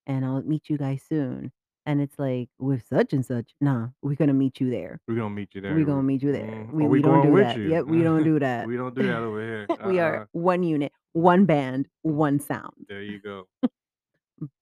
and 0.07 0.25
I'll 0.27 0.43
meet 0.45 0.71
you 0.71 0.79
guys 0.79 1.03
soon." 1.05 1.53
And 1.85 2.01
it's 2.01 2.17
like, 2.19 2.49
"With 2.61 2.87
such 2.87 3.13
and 3.13 3.27
such? 3.27 3.55
Nah, 3.61 3.89
we're 4.03 4.15
gonna 4.15 4.35
meet 4.35 4.61
you 4.61 4.71
there. 4.71 5.01
We're 5.09 5.17
gonna 5.17 5.31
meet 5.35 5.55
you 5.55 5.61
there. 5.61 5.75
We're 5.75 5.85
gonna 5.85 6.03
meet 6.03 6.23
you 6.23 6.31
there. 6.33 6.47
mm, 6.47 6.73
We 6.73 6.85
we 6.85 6.89
we 6.89 7.03
don't 7.03 7.15
going 7.15 7.27
do 7.27 7.33
with 7.33 7.43
that. 7.45 7.57
you. 7.59 7.69
Yep, 7.71 7.87
we 7.87 8.03
don't 8.03 8.23
do 8.33 8.39
that. 8.39 8.67
We 8.69 8.77
don't 8.77 8.95
do 8.95 9.03
that 9.03 9.17
over 9.19 9.41
here, 9.41 9.67
We 9.87 9.99
are 9.99 10.17
uh-uh." 10.21 10.27
1 10.33 10.63
unit, 10.63 10.93
1 11.13 11.45
band, 11.45 11.89
1 12.03 12.39
sound." 12.39 12.87
There 12.89 13.03
you 13.03 13.19
go. 13.21 13.49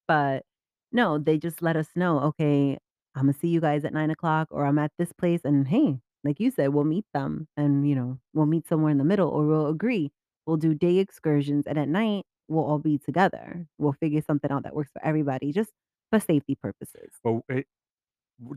But, 0.08 0.44
no, 0.92 1.18
they 1.18 1.38
just 1.38 1.62
let 1.62 1.76
us 1.76 1.88
know, 1.94 2.20
"Okay, 2.20 2.78
Imma 3.18 3.32
see 3.32 3.48
you 3.48 3.60
guys 3.60 3.84
at 3.84 3.92
nine 3.92 4.10
o'clock, 4.10 4.48
or 4.50 4.64
I'm 4.66 4.78
at 4.78 4.92
this 4.98 5.12
place," 5.12 5.40
and, 5.44 5.68
hey, 5.68 6.00
like 6.24 6.40
you 6.40 6.50
said, 6.50 6.70
we'll 6.74 6.84
meet 6.84 7.06
them, 7.14 7.48
and, 7.56 7.88
you 7.88 7.94
know, 7.94 8.18
we'll 8.34 8.46
meet 8.46 8.66
somewhere 8.66 8.90
in 8.90 8.98
the 8.98 9.04
middle, 9.04 9.28
or 9.28 9.46
we'll 9.46 9.68
agree. 9.68 10.12
We'll 10.46 10.56
do 10.56 10.74
day 10.74 10.98
excursions, 10.98 11.66
and 11.66 11.78
at 11.78 11.88
night, 11.88 12.24
we'll 12.48 12.64
all 12.64 12.78
be 12.78 12.98
together. 12.98 13.66
We'll 13.78 13.92
figure 13.92 14.20
something 14.22 14.50
out 14.50 14.64
that 14.64 14.74
works 14.74 14.90
for 14.92 15.04
everybody, 15.04 15.52
just 15.52 15.72
for 16.10 16.20
safety 16.20 16.56
purposes. 16.56 17.12
But 17.24 17.42
w 17.46 17.64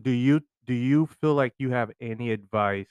do 0.04 0.12
you 0.12 0.42
do 0.66 0.74
you 0.74 1.08
feel 1.08 1.36
like 1.36 1.56
you 1.60 1.72
have 1.72 1.92
any 2.02 2.32
advice 2.32 2.90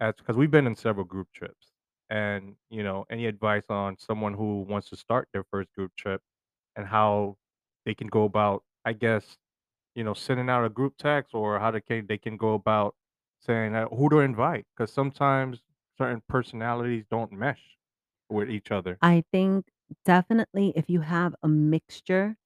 as 0.00 0.14
because 0.16 0.36
we've 0.36 0.50
been 0.52 0.66
in 0.68 0.76
several 0.76 1.04
group 1.06 1.28
trips, 1.34 1.72
and, 2.10 2.56
you 2.70 2.82
know, 2.84 3.06
any 3.10 3.26
advice 3.26 3.64
on 3.70 3.98
someone 3.98 4.34
who 4.34 4.62
wants 4.62 4.90
to 4.90 4.96
start 4.96 5.28
their 5.32 5.44
1st 5.44 5.72
group 5.74 5.92
trip 5.96 6.22
and 6.76 6.86
how 6.86 7.36
they 7.86 7.94
can 7.94 8.08
go 8.08 8.24
about, 8.24 8.64
I 8.84 8.94
guess, 8.94 9.38
you 9.96 10.04
know, 10.04 10.14
sending 10.14 10.50
out 10.50 10.64
a 10.66 10.70
group 10.70 10.96
text 10.98 11.34
or 11.34 11.58
how 11.60 11.70
they 11.72 11.82
can 11.82 12.06
they 12.08 12.18
can 12.18 12.36
go 12.38 12.54
about 12.54 12.96
saying 13.40 13.72
that 13.74 13.88
who 13.90 14.08
to 14.10 14.20
invite 14.20 14.66
because 14.76 14.92
sometimes 14.92 15.62
certain 15.98 16.22
personalities 16.28 17.06
don't 17.10 17.32
mesh 17.32 17.78
with 18.30 18.50
each 18.50 18.70
other. 18.72 19.00
I 19.02 19.24
think 19.32 19.66
definitely 20.04 20.72
if 20.76 20.88
you 20.88 21.00
have 21.00 21.34
a 21.42 21.48
mixture 21.48 22.36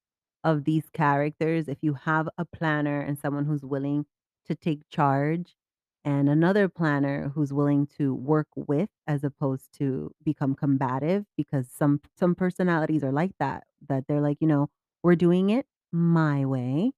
of 0.44 0.64
these 0.64 0.88
characters, 0.90 1.68
if 1.68 1.78
you 1.82 1.94
have 1.94 2.28
a 2.38 2.44
planner 2.44 3.00
and 3.00 3.18
someone 3.18 3.44
who's 3.46 3.64
willing 3.64 4.06
to 4.46 4.54
take 4.54 4.88
charge 4.90 5.56
and 6.04 6.28
another 6.28 6.68
planner 6.68 7.28
who's 7.30 7.52
willing 7.52 7.86
to 7.86 8.14
work 8.14 8.48
with 8.56 8.88
as 9.06 9.22
opposed 9.24 9.72
to 9.78 10.14
become 10.24 10.54
combative 10.54 11.26
because 11.36 11.70
some 11.70 12.00
some 12.16 12.34
personalities 12.34 13.04
are 13.04 13.12
like 13.12 13.32
that, 13.38 13.64
that 13.88 14.06
they're 14.08 14.20
like, 14.22 14.38
you 14.40 14.46
know, 14.48 14.68
"We're 15.02 15.16
doing 15.16 15.50
it 15.50 15.66
my 15.92 16.44
way. 16.46 16.92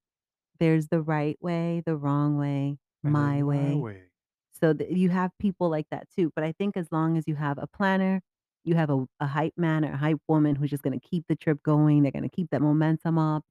There's 0.61 0.89
the 0.89 1.03
right 1.03 1.39
way, 1.43 1.83
the 1.87 1.97
wrong 1.97 2.39
way, 2.39 2.79
And 3.05 3.17
there's 3.21 3.37
my 3.37 3.43
my 3.47 3.75
way." 3.75 3.77
way. 3.77 4.11
So, 4.53 4.73
th 4.75 4.91
you 4.97 5.11
have 5.11 5.33
people 5.39 5.69
like 5.71 5.89
that 5.91 6.09
too, 6.11 6.31
but 6.35 6.45
I 6.45 6.53
think 6.53 6.77
as 6.77 6.93
long 6.93 7.17
as 7.19 7.27
you 7.29 7.35
have 7.37 7.59
a 7.59 7.67
planner, 7.67 8.23
you 8.65 8.75
have 8.77 8.91
a 8.91 9.07
a 9.21 9.27
hype 9.27 9.55
man 9.57 9.85
or 9.85 9.93
a 9.93 9.97
hype 9.97 10.19
woman 10.29 10.55
who's 10.57 10.71
just 10.71 10.83
gonna 10.83 11.01
keep 11.01 11.25
the 11.29 11.37
trip 11.37 11.63
going, 11.65 12.03
they're 12.03 12.13
gonna 12.13 12.29
keep 12.29 12.51
that 12.51 12.63
momentum 12.63 13.19
up, 13.19 13.45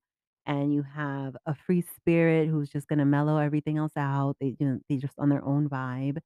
and 0.46 0.74
you 0.74 0.84
have 0.84 1.36
a 1.46 1.56
free 1.56 1.82
spirit 1.82 2.50
who's 2.50 2.70
just 2.70 2.88
gonna 2.88 3.06
mellow 3.06 3.38
everything 3.38 3.77
else 3.77 3.94
out, 3.98 4.38
they, 4.41 4.56
you 4.60 4.68
know, 4.68 4.80
they 4.89 4.98
just 4.98 5.15
on 5.20 5.30
their 5.30 5.44
own 5.46 5.70
vibe, 5.70 6.20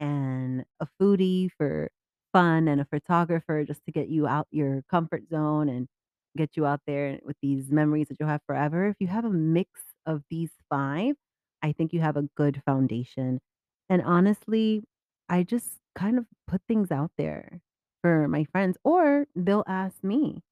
and 0.00 0.64
a 0.80 0.88
foodie 1.00 1.50
for 1.58 1.88
fun 2.32 2.68
and 2.68 2.80
a 2.80 2.84
photographer 2.86 3.64
just 3.64 3.84
to 3.86 3.92
get 3.92 4.08
you 4.08 4.26
out 4.26 4.46
your 4.50 4.82
comfort 4.90 5.28
zone 5.30 5.68
and 5.68 5.88
get 6.36 6.56
you 6.56 6.66
out 6.66 6.80
there 6.86 7.18
with 7.24 7.36
these 7.42 7.70
memories 7.70 8.08
that 8.08 8.16
you'll 8.20 8.28
have 8.28 8.42
forever. 8.46 8.88
If 8.88 8.96
you 9.00 9.06
have 9.08 9.24
a 9.24 9.30
mix 9.30 9.80
of 10.06 10.22
these 10.30 10.50
5, 10.70 11.14
I 11.62 11.72
think 11.72 11.92
you 11.92 12.00
have 12.00 12.16
a 12.16 12.28
good 12.36 12.62
foundation, 12.66 13.40
and 13.88 14.02
honestly, 14.02 14.84
I 15.28 15.42
just 15.44 15.78
kind 15.96 16.18
of 16.18 16.26
put 16.48 16.62
things 16.68 16.90
out 16.92 17.12
there 17.18 17.60
for 18.04 18.28
my 18.28 18.44
friends, 18.44 18.78
or 18.84 19.26
they'll 19.36 19.64
ask 19.68 20.04
me, 20.04 20.44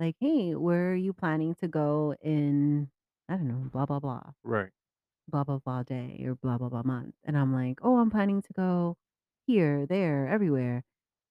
like, 0.00 0.16
"Hey, 0.20 0.54
where 0.56 0.92
are 0.92 0.96
you 0.96 1.12
planning 1.14 1.54
to 1.56 1.68
go 1.68 2.14
in, 2.22 2.90
I 3.28 3.36
don't 3.38 3.48
know, 3.48 3.70
blah, 3.72 3.86
blah, 3.86 4.00
blah, 4.00 4.32
Right. 4.44 4.72
blah, 5.28 5.44
blah, 5.44 5.58
blah 5.58 5.82
day 5.82 6.22
or 6.26 6.34
blah, 6.36 6.58
blah, 6.58 6.68
blah 6.70 6.82
month?" 6.84 7.14
And 7.24 7.36
I'm 7.38 7.52
like, 7.52 7.80
"Oh, 7.82 7.98
I'm 7.98 8.10
planning 8.10 8.42
to 8.42 8.52
go 8.54 8.96
here, 9.46 9.86
there, 9.86 10.28
everywhere." 10.28 10.84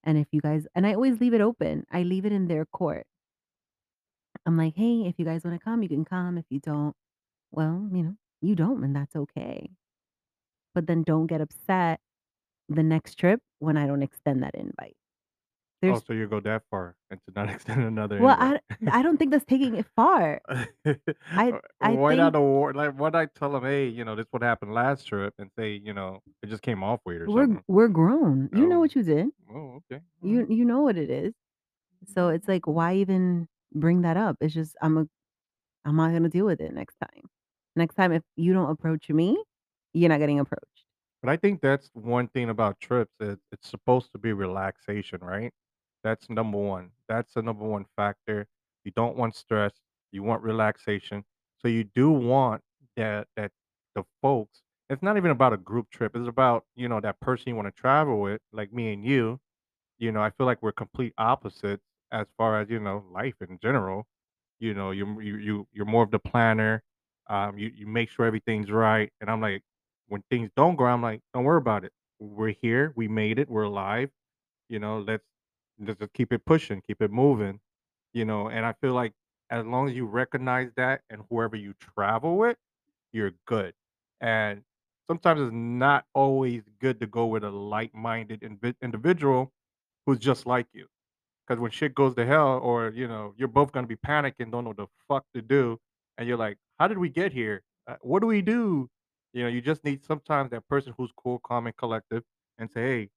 And 0.03 0.17
if 0.17 0.27
you 0.33 0.41
guys 0.41 0.67
and 0.75 0.87
I 0.87 0.93
always 0.95 1.19
leave 1.21 1.33
it 1.35 1.41
open, 1.41 1.85
I 1.91 2.03
leave 2.03 2.25
it 2.25 2.33
in 2.33 2.47
their 2.47 2.65
court. 2.65 3.07
I'm 4.45 4.57
like, 4.57 4.75
"Hey, 4.75 5.07
if 5.07 5.17
you 5.19 5.25
guys 5.25 5.43
wanna 5.43 5.57
come, 5.59 5.81
you 5.83 5.89
can 5.89 6.05
come, 6.05 6.37
if 6.37 6.45
you 6.49 6.59
don't, 6.59 6.95
well, 7.51 7.89
you 7.93 8.03
know, 8.03 8.17
you 8.41 8.55
don't, 8.55 8.83
and 8.83 8.95
that's 8.95 9.15
okay." 9.15 9.71
But 10.73 10.87
then 10.87 11.03
don't 11.03 11.27
get 11.27 11.39
upset 11.41 12.01
the 12.69 12.83
next 12.83 13.15
trip 13.15 13.41
when 13.59 13.77
I 13.77 13.87
don't 13.87 14.03
extend 14.03 14.43
that 14.43 14.55
invite. 14.55 14.97
Oh, 15.87 15.87
There's 15.87 16.05
so 16.05 16.13
you 16.13 16.27
go 16.27 16.39
that 16.41 16.63
far 16.69 16.95
and 17.09 17.19
to 17.27 17.33
not 17.35 17.49
extend 17.55 17.83
another 17.83 18.17
Well, 18.17 18.35
invite. 18.39 18.39
I 18.39 18.59
I 18.87 19.01
don't 19.01 19.17
think 19.17 19.31
that's 19.31 19.45
taking 19.45 19.75
it 19.75 19.85
far. 19.95 20.41
I 21.35 21.55
I 21.81 21.97
why 21.97 22.15
not 22.15 22.35
think 22.35 22.35
award 22.35 22.75
like, 22.75 22.93
why 22.97 23.09
not 23.09 23.33
tell 23.35 23.51
them, 23.53 23.63
"Hey, 23.63 23.87
you 23.87 24.03
know, 24.05 24.15
this 24.15 24.27
what 24.31 24.43
happened 24.43 24.73
last 24.73 25.05
trip," 25.07 25.33
and 25.37 25.49
say, 25.57 25.73
you 25.73 25.93
know, 25.93 26.21
it 26.43 26.47
just 26.47 26.61
came 26.63 26.83
off 26.83 27.01
weird 27.05 27.21
or 27.23 27.27
we're 27.27 27.47
something. 27.47 27.63
we're 27.67 27.87
grown. 27.87 28.49
You 28.53 28.67
know 28.67 28.79
Oh. 28.79 28.79
what 28.79 28.95
you 28.95 29.03
did. 29.03 29.29
Oh, 29.49 29.81
okay. 29.91 30.01
You 30.21 30.47
you 30.49 30.65
know 30.65 30.81
what 30.81 30.97
it 30.97 31.09
is. 31.09 31.33
So 32.07 32.29
it's 32.29 32.47
like, 32.47 32.67
why 32.67 32.95
even 32.97 33.47
bring 33.73 34.01
that 34.03 34.17
up? 34.17 34.37
It's 34.41 34.53
just 34.53 34.75
I'm 34.81 34.97
a 34.99 35.07
I'm 35.85 35.97
not 35.97 36.13
gonna 36.13 36.29
deal 36.29 36.45
with 36.45 36.61
it 36.61 36.73
next 36.73 36.97
time. 36.99 37.23
Next 37.75 37.95
time, 37.95 38.11
if 38.13 38.23
you 38.37 38.53
don't 38.53 38.71
approach 38.71 39.09
me, 39.09 39.43
you're 39.93 40.09
not 40.09 40.19
getting 40.19 40.39
approached. 40.39 40.85
But 41.21 41.29
I 41.29 41.37
think 41.37 41.61
that's 41.61 41.89
one 41.93 42.27
thing 42.29 42.49
about 42.49 42.79
trips, 42.79 43.13
it's 43.19 43.69
supposed 43.69 44.11
to 44.13 44.17
be 44.17 44.33
relaxation, 44.33 45.19
right? 45.21 45.53
That's 46.03 46.29
number 46.29 46.57
1. 46.57 46.91
That's 47.07 47.33
the 47.33 47.41
number 47.41 47.65
1 47.65 47.85
factor. 47.95 48.47
You 48.83 48.91
don't 48.95 49.15
want 49.17 49.35
stress, 49.35 49.73
you 50.11 50.23
want 50.23 50.43
relaxation. 50.43 51.23
So 51.59 51.67
you 51.67 51.83
do 51.83 52.11
want 52.11 52.61
that 52.97 53.27
that 53.35 53.51
the 53.95 54.03
folks 54.21 54.61
it's 54.89 55.01
not 55.03 55.15
even 55.17 55.31
about 55.31 55.53
a 55.53 55.57
group 55.57 55.89
trip, 55.89 56.15
it's 56.17 56.27
about, 56.27 56.65
you 56.75 56.89
know, 56.89 56.99
that 56.99 57.19
person 57.21 57.47
you 57.49 57.55
wanna 57.55 57.71
travel 57.71 58.19
with, 58.19 58.41
like 58.51 58.73
me 58.73 58.91
and 58.93 59.05
you. 59.05 59.39
You 59.99 60.11
know, 60.11 60.21
I 60.21 60.31
feel 60.31 60.45
like 60.47 60.61
we're 60.61 60.71
complete 60.73 61.13
opposites 61.17 61.83
as 62.11 62.27
far 62.37 62.59
as, 62.61 62.69
you 62.69 62.79
know, 62.79 63.05
life 63.11 63.35
in 63.41 63.59
general. 63.61 64.05
You 64.59 64.73
know, 64.73 64.91
you're 64.91 65.21
you 65.21 65.37
you 65.37 65.67
you're 65.73 65.85
more 65.85 66.03
of 66.03 66.11
the 66.11 66.19
planner, 66.19 66.83
um, 67.27 67.57
you 67.57 67.71
you 67.75 67.87
make 67.87 68.09
sure 68.09 68.25
everything's 68.25 68.71
right, 68.71 69.11
and 69.21 69.29
I'm 69.29 69.41
like, 69.41 69.63
when 70.07 70.23
things 70.29 70.49
don't 70.55 70.75
go, 70.75 70.85
I'm 70.85 71.01
like, 71.01 71.21
"Don't 71.33 71.43
worry 71.45 71.57
about 71.57 71.83
it. 71.85 71.93
We're 72.19 72.51
here, 72.61 72.93
we 72.95 73.07
made 73.07 73.39
it, 73.39 73.49
we're 73.49 73.63
alive, 73.63 74.11
you 74.69 74.79
know, 74.79 74.99
let's 75.01 75.23
just 75.85 76.01
keep 76.13 76.33
it 76.33 76.45
pushing, 76.45 76.81
keep 76.81 77.01
it 77.01 77.11
moving." 77.11 77.59
You 78.13 78.25
know, 78.25 78.49
and 78.49 78.65
I 78.65 78.73
feel 78.73 78.93
like 78.93 79.13
as 79.49 79.65
long 79.65 79.89
as 79.89 79.95
you 79.95 80.05
recognize 80.05 80.71
that 80.77 81.01
and 81.09 81.23
whoever 81.29 81.55
you 81.55 81.73
travel 81.75 82.37
with, 82.37 82.57
you're 83.13 83.31
good. 83.47 83.73
And 84.21 84.63
sometimes 85.09 85.41
it's 85.41 85.53
not 85.53 86.05
always 86.13 86.63
good 86.79 86.99
to 87.01 87.07
go 87.07 87.27
with 87.27 87.43
a 87.43 87.51
like-minded 87.51 88.43
individual 88.81 89.53
who's 90.05 90.19
just 90.19 90.45
like 90.47 90.67
you. 90.73 90.87
Because 91.47 91.59
when 91.61 91.71
shit 91.71 91.95
goes 91.95 92.15
to 92.15 92.25
hell 92.25 92.59
or, 92.59 92.89
you 92.89 93.07
know, 93.07 93.33
you're 93.37 93.47
both 93.47 93.71
gonna 93.71 93.87
be 93.87 93.95
panicking, 93.97 94.51
don't 94.51 94.63
know 94.63 94.69
what 94.71 94.77
the 94.77 94.87
fuck 95.07 95.25
to 95.33 95.41
do, 95.41 95.79
and 96.17 96.27
you're 96.27 96.37
like, 96.37 96.57
"How 96.79 96.87
did 96.87 96.97
we 96.97 97.09
get 97.09 97.33
here? 97.33 97.63
Uh, 97.87 97.97
what 98.01 98.21
do 98.21 98.27
we 98.27 98.41
do?" 98.41 98.89
You 99.33 99.43
know, 99.43 99.49
you 99.49 99.61
just 99.61 99.83
need 99.83 100.03
sometimes 100.05 100.51
that 100.51 100.67
person 100.67 100.93
who's 100.97 101.11
cool, 101.17 101.39
calm, 101.39 101.67
and 101.67 101.75
collective 101.75 102.23
and 102.57 102.71
say, 102.71 102.81
"Hey, 102.81 103.09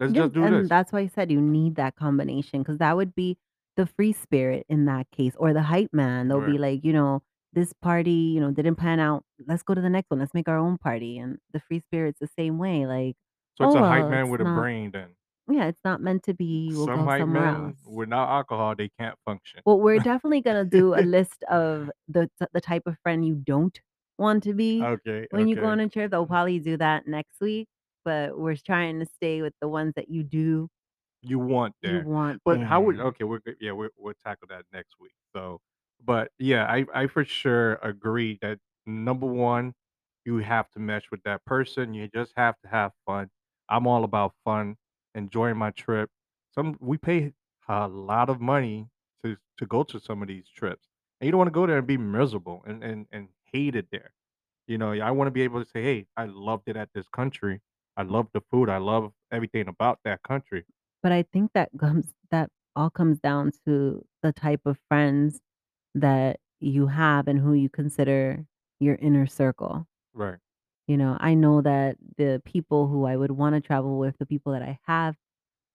let's 0.00 0.12
Yes, 0.12 0.14
just 0.14 0.32
do 0.32 0.48
and 0.48 0.68
this." 0.68 0.70
that's 0.70 0.92
why 0.92 1.00
I 1.00 1.06
said 1.06 1.30
you 1.30 1.40
need 1.40 1.76
that 1.76 1.96
combination 1.96 2.60
because 2.62 2.78
that 2.78 2.96
would 2.96 3.14
be 3.14 3.38
the 3.76 3.86
free 3.86 4.12
spirit 4.12 4.66
in 4.68 4.84
that 4.86 5.10
case 5.12 5.34
or 5.36 5.52
the 5.52 5.62
hype 5.62 5.92
man. 5.92 6.28
They'll 6.28 6.40
Right. 6.40 6.56
be 6.56 6.58
like, 6.58 6.84
you 6.84 6.92
know, 6.92 7.22
"This 7.52 7.72
party, 7.72 8.10
you 8.12 8.40
know, 8.40 8.50
didn't 8.50 8.76
plan 8.76 9.00
out. 9.00 9.24
Let's 9.46 9.62
go 9.62 9.74
to 9.74 9.80
the 9.80 9.88
next 9.90 10.10
one. 10.10 10.18
Let's 10.20 10.34
make 10.34 10.48
our 10.48 10.58
own 10.58 10.76
party." 10.78 11.18
And 11.18 11.38
the 11.52 11.60
free 11.60 11.80
spirit's 11.80 12.18
the 12.20 12.26
same 12.26 12.58
way, 12.58 12.86
like, 12.86 13.16
So 13.54 13.64
it's 13.64 13.74
"Oh, 13.74 13.76
a 13.76 13.82
hype 13.82 14.08
well, 14.08 14.10
man 14.10 14.28
it's 14.28 14.30
with 14.30 14.42
a 14.42 14.44
not 14.44 14.46
brain 14.46 14.90
then. 14.90 15.16
yeah, 15.48 15.66
it's 15.66 15.84
not 15.84 16.00
meant 16.02 16.24
to 16.24 16.34
be. 16.34 16.74
We'll 16.76 16.88
Some 16.88 17.04
go 17.04 17.06
hype 17.06 17.26
somewhere 17.26 17.46
men, 17.46 17.76
else." 17.76 17.78
without 17.84 18.28
alcohol, 18.28 18.74
they 18.74 18.88
can't 18.88 19.16
function. 19.24 19.62
Well, 19.64 19.80
we're 19.80 20.00
definitely 20.00 20.40
gonna 20.42 20.64
do 20.64 20.94
a 20.94 21.02
list 21.02 21.44
of 21.44 21.90
the 22.08 22.28
t 22.38 22.46
the 22.52 22.60
type 22.60 22.82
of 22.86 22.98
friend 23.02 23.24
you 23.24 23.36
don't 23.36 23.80
want 24.18 24.42
to 24.44 24.54
be 24.54 24.88
Okay, 24.88 25.28
when 25.30 25.46
you 25.48 25.56
go 25.56 25.66
okay. 25.66 25.68
on 25.68 25.80
a 25.80 25.88
trip. 25.88 26.12
I'll 26.14 26.26
probably 26.26 26.58
do 26.58 26.76
that 26.78 27.06
next 27.06 27.40
week, 27.40 27.68
but 28.04 28.38
we're 28.38 28.56
trying 28.56 29.00
to 29.00 29.06
stay 29.06 29.42
with 29.42 29.54
the 29.60 29.68
ones 29.68 29.94
that 29.96 30.08
you 30.10 30.24
do 30.24 30.68
You 31.22 31.38
want 31.38 31.76
there. 31.82 31.86
you 31.86 32.00
want 32.02 32.42
But 32.44 32.60
how 32.62 32.80
would 32.82 32.98
okay, 32.98 33.24
we're 33.24 33.38
good 33.38 33.56
yeah, 33.60 33.70
we'll 33.72 33.90
we'll 33.96 34.14
tackle 34.14 34.48
that 34.48 34.64
next 34.72 34.96
week. 34.98 35.14
So 35.34 35.60
but, 36.04 36.32
yeah, 36.38 36.64
I 36.66 36.84
I 36.92 37.06
for 37.06 37.24
sure 37.24 37.74
agree 37.76 38.36
that, 38.42 38.58
number 38.86 39.26
1, 39.26 39.72
you 40.24 40.38
have 40.38 40.68
to 40.70 40.80
mesh 40.80 41.10
with 41.12 41.22
that 41.22 41.44
person, 41.44 41.94
you 41.94 42.08
just 42.08 42.32
have 42.36 42.58
to 42.62 42.68
have 42.68 42.92
fun. 43.06 43.30
I'm 43.68 43.86
all 43.86 44.02
about 44.02 44.34
fun, 44.44 44.76
enjoying 45.14 45.56
my 45.56 45.70
trip. 45.70 46.10
Some 46.50 46.76
we 46.80 46.98
pay 46.98 47.34
a 47.68 47.86
lot 47.88 48.28
of 48.28 48.40
money 48.40 48.88
to 49.24 49.36
to 49.58 49.66
go 49.66 49.84
to 49.84 50.00
some 50.00 50.22
of 50.22 50.28
these 50.28 50.48
trips, 50.48 50.88
and 51.20 51.26
you 51.26 51.30
don't 51.32 51.38
wanna 51.38 51.50
go 51.52 51.66
there 51.66 51.78
and 51.78 51.86
be 51.86 51.96
miserable 51.98 52.64
and 52.66 52.82
and 52.82 53.06
and 53.12 53.28
hate 53.52 53.76
it 53.76 53.88
there. 53.92 54.12
You 54.66 54.78
know, 54.78 54.92
I 54.92 55.10
wanna 55.12 55.30
be 55.32 55.42
able 55.42 55.62
to 55.64 55.70
say, 55.70 55.82
"Hey, 55.82 56.08
I 56.16 56.24
loved 56.26 56.68
it 56.68 56.76
at 56.76 56.92
this 56.94 57.08
country. 57.08 57.60
I 57.96 58.02
love 58.02 58.28
the 58.32 58.40
food, 58.50 58.68
I 58.68 58.78
love 58.78 59.12
everything 59.30 59.68
about 59.68 60.00
that 60.04 60.22
country." 60.22 60.64
But 61.02 61.12
I 61.12 61.22
think 61.24 61.52
that 61.54 61.70
comes 61.78 62.14
that 62.30 62.50
all 62.76 62.90
comes 62.90 63.18
down 63.20 63.52
to 63.66 64.04
the 64.22 64.32
type 64.32 64.62
of 64.66 64.78
friends 64.88 65.40
that 65.94 66.40
you 66.60 66.86
have 66.86 67.28
and 67.28 67.38
who 67.38 67.52
you 67.54 67.68
consider 67.68 68.46
your 68.80 68.94
inner 68.96 69.26
circle. 69.26 69.86
Right. 70.14 70.38
You 70.86 70.96
know, 70.96 71.16
I 71.20 71.34
know 71.34 71.60
that 71.62 71.96
the 72.16 72.40
people 72.44 72.88
who 72.88 73.04
I 73.04 73.16
would 73.16 73.32
wanna 73.32 73.60
travel 73.60 73.98
with, 73.98 74.18
the 74.18 74.26
people 74.26 74.52
that 74.52 74.62
I 74.62 74.78
have 74.86 75.16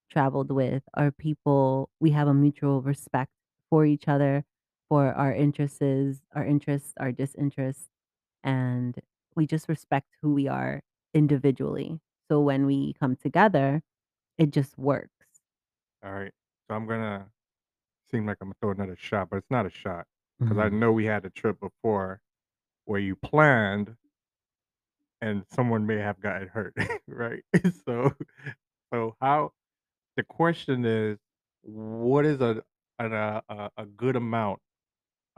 traveled 0.10 0.52
with 0.52 0.84
are 0.96 1.12
people 1.12 1.90
we 2.00 2.12
have 2.12 2.28
a 2.28 2.34
mutual 2.34 2.82
respect 2.82 3.32
for 3.70 3.86
each 3.86 4.08
other, 4.08 4.46
for 4.90 5.14
our 5.14 5.34
interests 5.34 5.82
our 6.34 6.46
interests, 6.46 6.94
our 7.00 7.12
disinterests, 7.12 7.90
and 8.44 9.00
we 9.36 9.46
just 9.48 9.70
respect 9.70 10.08
who 10.22 10.34
we 10.34 10.48
are 10.48 10.82
individually. 11.14 12.00
So 12.30 12.42
when 12.42 12.66
we 12.66 12.94
come 12.94 13.16
together, 13.16 13.82
it 14.38 14.52
just 14.52 14.78
works. 14.78 15.12
Alright. 16.06 16.34
So 16.68 16.76
I'm 16.76 16.88
gonna 16.88 17.32
seem 18.12 18.26
like 18.26 18.38
Imma 18.42 18.54
throw 18.62 18.72
another 18.72 18.96
shot, 18.98 19.30
but 19.30 19.38
it's 19.38 19.52
not 19.52 19.66
a 19.66 19.70
shot 19.70 20.08
because 20.44 20.58
I 20.60 20.70
Mhm. 20.70 20.76
know 20.76 20.92
we 20.92 21.06
had 21.06 21.26
a 21.26 21.30
trip 21.30 21.60
before 21.60 22.22
where 22.86 23.00
you 23.00 23.16
planned 23.16 23.98
and 25.22 25.44
someone 25.48 25.86
may 25.86 25.98
have 25.98 26.20
gotten 26.20 26.48
hurt, 26.48 26.76
right? 27.08 27.44
So 27.86 28.14
so 28.94 29.16
how 29.22 29.54
the 30.18 30.24
question 30.24 30.86
is, 30.86 31.18
what 31.64 32.26
is 32.26 32.42
a 32.42 32.64
an 33.00 33.14
a 33.14 33.44
a 33.50 33.72
a 33.78 33.86
good 33.86 34.16
amount 34.16 34.60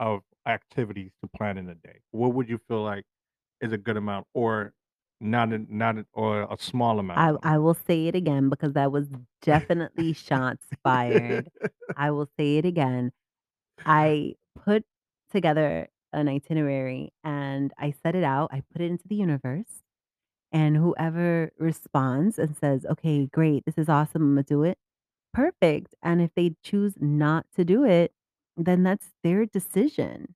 of 0.00 0.22
activities 0.46 1.12
to 1.22 1.28
plan 1.36 1.58
in 1.58 1.68
a 1.70 1.74
day? 1.74 2.00
What 2.12 2.34
would 2.34 2.48
you 2.48 2.58
feel 2.68 2.82
like 2.82 3.04
is 3.60 3.72
a 3.72 3.78
good 3.78 3.96
amount 3.96 4.26
or 4.34 4.72
not 5.20 5.52
a 5.52 5.58
not 5.58 5.98
a 5.98 6.06
or 6.12 6.42
a 6.50 6.56
small 6.58 6.98
amount 6.98 7.28
I? 7.28 7.36
I 7.42 7.58
will 7.58 7.74
say 7.74 8.06
it 8.06 8.14
again 8.14 8.48
because 8.48 8.72
that 8.74 8.92
was 8.92 9.08
definitely 9.42 10.12
shots 10.12 10.66
fired. 10.82 11.50
I 11.96 12.10
will 12.10 12.28
say 12.38 12.58
it 12.58 12.64
again. 12.64 13.12
I 13.84 14.34
put 14.56 14.84
together 15.32 15.88
an 16.12 16.28
itinerary, 16.28 17.12
and 17.24 17.72
I 17.78 17.92
set 17.92 18.16
it 18.16 18.24
out, 18.24 18.50
I 18.52 18.62
put 18.72 18.82
it 18.82 18.90
into 18.90 19.08
the 19.08 19.16
universe 19.16 19.82
And 20.52 20.76
whoever 20.76 21.52
responds 21.58 22.38
and 22.38 22.56
says, 22.56 22.86
"Okay, 22.86 23.26
great, 23.28 23.64
this 23.66 23.78
is 23.78 23.88
awesome, 23.90 24.22
Imma 24.32 24.42
do 24.44 24.62
it," 24.64 24.78
perfect, 25.34 25.94
and 26.02 26.22
if 26.22 26.32
they 26.36 26.56
choose 26.64 26.96
not 27.00 27.46
to 27.56 27.64
do 27.64 27.84
it, 27.84 28.12
then 28.56 28.82
that's 28.84 29.12
their 29.24 29.46
decision. 29.46 30.34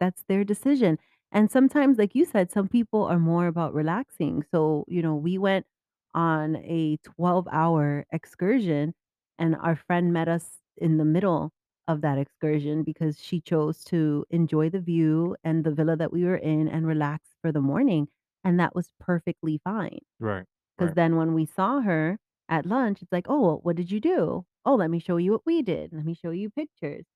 That's 0.00 0.24
their 0.24 0.44
decision, 0.44 0.98
and 1.32 1.50
sometimes, 1.50 1.98
like 1.98 2.14
you 2.14 2.24
said, 2.24 2.50
some 2.52 2.68
people 2.68 3.04
are 3.04 3.18
more 3.18 3.46
about 3.46 3.74
relaxing, 3.74 4.44
so, 4.50 4.84
you 4.88 5.02
know, 5.02 5.16
we 5.16 5.38
went 5.38 5.66
on 6.14 6.56
a 6.58 6.98
twelve-hour 6.98 8.06
excursion, 8.12 8.94
and 9.38 9.56
our 9.56 9.76
friend 9.76 10.12
met 10.12 10.28
us 10.28 10.62
in 10.76 10.98
the 10.98 11.04
middle 11.04 11.52
of 11.88 12.00
that 12.02 12.18
excursion 12.18 12.82
because 12.84 13.20
she 13.20 13.40
chose 13.40 13.84
to 13.84 14.24
enjoy 14.30 14.70
the 14.70 14.80
view 14.80 15.36
and 15.44 15.64
the 15.64 15.72
villa 15.72 15.96
that 15.96 16.12
we 16.12 16.24
were 16.24 16.36
in 16.36 16.68
and 16.68 16.86
relax 16.86 17.30
for 17.42 17.52
the 17.52 17.60
morning, 17.62 18.08
and 18.44 18.60
that 18.60 18.74
was 18.74 18.92
perfectly 19.00 19.58
fine. 19.64 20.00
Right, 20.18 20.46
'Cause 20.78 20.92
right. 20.92 20.94
then 20.94 21.16
when 21.16 21.34
we 21.34 21.46
saw 21.46 21.80
her 21.80 22.18
at 22.48 22.66
lunch, 22.66 23.02
it's 23.02 23.12
like, 23.12 23.26
"Oh, 23.28 23.40
well, 23.40 23.60
what 23.62 23.76
did 23.76 23.90
you 23.90 24.00
do?" 24.00 24.44
"Oh, 24.66 24.74
let 24.74 24.90
me 24.90 24.98
show 24.98 25.16
you 25.16 25.32
what 25.32 25.46
we 25.46 25.62
did. 25.62 25.92
Let 25.94 26.04
me 26.04 26.14
show 26.14 26.30
you 26.30 26.50
pictures." 26.50 27.06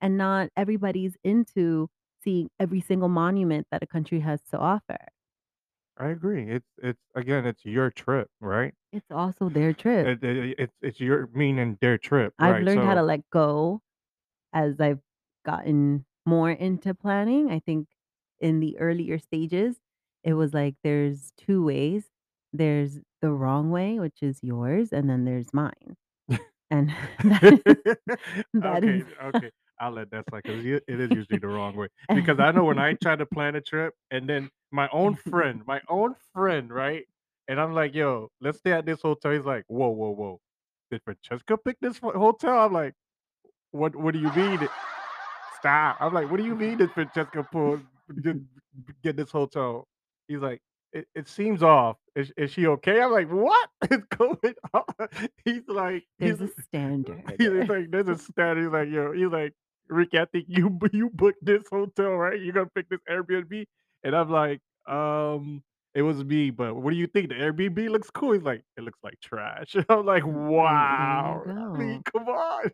And 0.00 0.18
not 0.18 0.50
everybody's 0.56 1.16
into 1.24 1.88
seeing 2.22 2.50
every 2.60 2.80
single 2.80 3.08
monument 3.08 3.66
that 3.70 3.82
a 3.82 3.86
country 3.86 4.20
has 4.20 4.42
to 4.50 4.58
offer. 4.58 4.98
I 5.96 6.08
agree. 6.08 6.50
It's 6.50 6.68
it's 6.78 7.00
again, 7.14 7.46
it's 7.46 7.64
your 7.64 7.90
trip, 7.90 8.30
right? 8.40 8.74
It's 8.92 9.10
also 9.10 9.48
their 9.50 9.74
trip. 9.74 10.10
It 10.10 10.22
it 10.24 10.56
it's 10.58 10.74
it's 10.82 11.00
your 11.00 11.26
meaning 11.28 11.78
their 11.80 11.98
trip, 11.98 12.34
I've 12.38 12.60
right? 12.60 12.60
learned 12.60 12.84
how 12.84 12.94
to 12.94 13.02
So 13.02 13.02
let 13.02 13.28
go 13.30 13.82
as 14.52 14.80
I've 14.80 15.02
gotten 15.46 16.06
more 16.26 16.50
into 16.52 16.94
planning. 16.94 17.50
I 17.50 17.60
think 17.60 17.88
in 18.40 18.60
the 18.60 18.78
earlier 18.78 19.18
stages, 19.18 19.80
it 20.24 20.34
was 20.34 20.54
like 20.54 20.76
there's 20.84 21.32
2 21.38 21.64
ways. 21.64 22.10
There's 22.52 23.00
the 23.22 23.32
wrong 23.32 23.70
way, 23.70 24.00
which 24.00 24.22
is 24.22 24.40
yours, 24.42 24.92
and 24.92 25.10
then 25.10 25.24
there's 25.26 25.52
mine. 25.54 25.96
And 26.72 26.90
that 27.24 27.60
that 28.54 28.84
is 28.84 29.02
Okay, 29.02 29.14
okay. 29.20 29.50
I'll 29.82 29.90
let 29.90 30.12
that 30.12 30.24
slide 30.30 30.44
because 30.44 30.64
oh, 30.64 30.78
it 30.86 31.00
is 31.00 31.10
usually 31.10 31.40
the 31.40 31.48
wrong 31.48 31.74
way. 31.74 31.88
Because 32.14 32.38
I 32.38 32.52
know 32.52 32.62
when 32.62 32.78
I 32.78 32.92
try 33.02 33.16
to 33.16 33.26
plan 33.26 33.56
a 33.56 33.60
trip 33.60 33.94
and 34.12 34.28
then 34.28 34.48
my 34.70 34.88
own 34.92 35.16
friend 35.28 35.62
my 35.66 35.80
own 35.88 36.14
friend, 36.32 36.72
right? 36.72 37.04
And 37.48 37.60
I'm 37.60 37.74
like, 37.74 37.92
"Yo, 37.92 38.30
let's 38.40 38.58
stay 38.58 38.72
at 38.72 38.86
this 38.86 39.02
hotel." 39.02 39.32
He's 39.32 39.44
like, 39.44 39.64
"Whoa, 39.66 39.88
whoa, 39.88 40.10
whoa. 40.10 40.40
Did 40.92 41.02
Francesca 41.04 41.58
pick 41.58 41.78
this 41.80 41.98
hotel?" 41.98 42.58
I'm 42.60 42.72
like, 42.72 42.94
"What 43.72 43.96
what 43.96 44.14
do 44.14 44.20
you 44.20 44.32
mean?" 44.32 44.68
Stop. 45.58 45.96
I'm 45.98 46.14
like, 46.14 46.30
"What 46.30 46.36
do 46.36 46.44
you 46.44 46.54
mean 46.54 46.78
did 46.78 46.92
Francesca 46.92 47.44
pull 47.50 47.80
did 48.22 48.46
get 49.02 49.16
this 49.16 49.32
hotel?" 49.32 49.88
He's 50.28 50.38
like, 50.38 50.62
"It 50.92 51.08
it 51.16 51.26
seems 51.26 51.64
off. 51.64 51.96
Is 52.14 52.32
is 52.36 52.52
she 52.52 52.68
okay?" 52.68 53.02
I'm 53.02 53.10
like, 53.10 53.28
"What 53.28 53.68
is 53.90 54.04
going 54.16 54.54
on?" 54.72 54.84
He's 55.44 55.66
like 55.66 56.04
he's 56.18 56.38
There's 56.38 56.52
a 56.56 56.62
standard. 56.62 57.24
he's 57.36 57.68
like, 57.68 57.90
"There's 57.90 58.08
a 58.08 58.16
standard." 58.16 58.62
He's 58.62 58.72
like, 58.72 58.88
"Yo" 58.88 59.12
he's 59.12 59.26
like, 59.26 59.54
"Ricky, 59.92 60.18
I 60.18 60.26
think 60.26 60.46
you 60.48 60.78
you 60.92 61.10
booked 61.10 61.44
this 61.44 61.64
hotel, 61.70 62.12
right? 62.12 62.40
You're 62.40 62.54
gonna 62.54 62.70
pick 62.74 62.88
this 62.90 63.00
Airbnb?" 63.10 63.66
And 64.04 64.16
I'm 64.16 64.30
like, 64.30 64.60
"Um, 64.88 65.62
it 65.94 66.02
was 66.02 66.24
me, 66.24 66.50
but 66.50 66.74
what 66.76 66.90
do 66.92 66.96
you 66.96 67.06
think? 67.08 67.28
The 67.30 67.36
Airbnb 67.36 67.88
looks 67.90 68.10
cool." 68.10 68.32
He's 68.32 68.42
like, 68.42 68.64
"It 68.76 68.82
looks 68.84 69.00
like 69.02 69.20
trash." 69.20 69.76
I'm 69.88 70.06
like, 70.06 70.24
Mm, 70.70 71.16
you 71.18 71.40
"Wow." 71.40 71.44
I 71.74 71.78
mean, 71.78 72.02
come 72.04 72.28
on. 72.28 72.70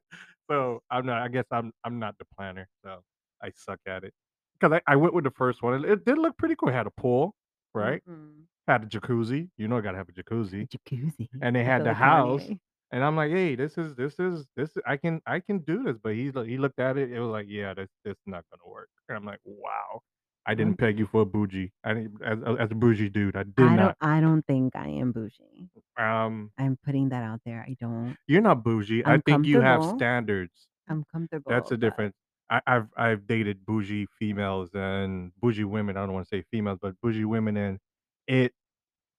So, 0.51 0.83
I'm 0.91 1.07
not 1.07 1.23
I 1.23 1.29
guess 1.29 1.47
I'm 1.51 1.73
I'm 1.85 1.99
not 1.99 2.17
the 2.19 2.27
planner, 2.37 2.69
so 2.85 3.03
I 3.43 3.51
suck 3.51 3.81
at 3.87 4.05
it. 4.05 4.15
'Cause 4.61 4.73
I 4.73 4.81
I 4.87 4.97
went 4.97 5.15
with 5.15 5.25
the 5.25 5.31
first 5.33 5.63
one, 5.63 5.75
and 5.75 5.85
it 5.85 6.05
did 6.05 6.19
look 6.19 6.37
pretty 6.39 6.57
cool. 6.57 6.69
It 6.71 6.73
had 6.75 6.87
a 6.87 6.91
pool, 6.91 7.35
right? 7.75 8.03
Mhm. 8.07 8.49
Had 8.69 8.85
a 8.85 8.87
jacuzzi. 8.89 9.51
You 9.59 9.69
know 9.69 9.77
you 9.79 9.83
gotta 9.83 9.99
have 9.99 10.09
a 10.11 10.13
A 10.61 10.65
jacuzzi. 10.65 10.67
jacuzzi. 10.67 11.29
And 11.41 11.57
they 11.57 11.65
had 11.65 11.85
the 11.85 11.95
house, 11.95 12.53
Kanye. 12.53 12.61
And 12.93 13.05
I'm 13.05 13.17
like, 13.17 13.31
"Hey, 13.31 13.55
this 13.57 13.79
is 13.79 13.95
this 13.97 14.19
is 14.21 14.47
this 14.57 14.71
I 14.87 14.97
can 14.97 15.21
I 15.27 15.41
can 15.41 15.61
do 15.61 15.83
this." 15.85 15.99
But 16.03 16.15
he's 16.15 16.35
like 16.35 16.49
he 16.49 16.59
looked 16.59 16.79
at 16.81 16.97
it, 16.99 17.13
it 17.13 17.21
was 17.21 17.31
like, 17.31 17.47
"Yeah, 17.49 17.75
this 17.75 17.91
this 18.05 18.17
not 18.27 18.45
gonna 18.51 18.71
work." 18.73 18.89
And 19.09 19.17
I'm 19.19 19.25
like, 19.25 19.41
"Wow. 19.45 20.01
I 20.47 20.55
didn't 20.55 20.79
peg 20.79 20.99
you 20.99 21.07
for 21.07 21.23
a 21.23 21.27
bougie. 21.27 21.73
I 21.85 21.95
didn't 21.95 22.23
as 22.23 22.41
a 22.43 22.51
as 22.63 22.71
a 22.73 22.75
bougie 22.75 23.11
dude, 23.11 23.37
I 23.37 23.45
did 23.45 23.71
I 23.71 23.77
don't 23.77 23.95
not." 23.95 23.97
I 24.01 24.21
don't 24.21 24.43
think 24.47 24.75
I 24.77 24.89
am 24.89 25.13
bougie. 25.13 25.71
Um 25.99 26.53
I'm 26.59 26.77
putting 26.77 27.09
that 27.11 27.23
out 27.23 27.41
there. 27.45 27.63
I 27.69 27.75
don't. 27.79 28.17
You're 28.27 28.43
not 28.43 28.63
bougie. 28.63 29.05
I 29.07 29.19
I'm 29.19 29.23
think 29.25 29.47
you 29.47 29.61
have 29.61 29.83
comfortable. 29.83 29.85
standards. 29.85 30.69
I'm 30.89 31.05
That's 31.49 31.71
comfortable, 31.71 31.71
the 31.71 31.77
but 31.79 31.79
difference. 31.79 32.17
I 32.51 32.63
I've 32.67 32.89
I've 32.97 33.27
dated 33.27 33.67
bougie 33.67 34.07
females 34.19 34.71
and 34.75 35.33
bougie 35.37 35.65
women. 35.65 35.97
I 35.99 36.03
don't 36.07 36.15
wanna 36.15 36.27
say 36.27 36.43
females, 36.51 36.79
but 36.83 37.01
bougie 37.03 37.25
women, 37.27 37.57
and 37.57 37.81
it 38.29 38.55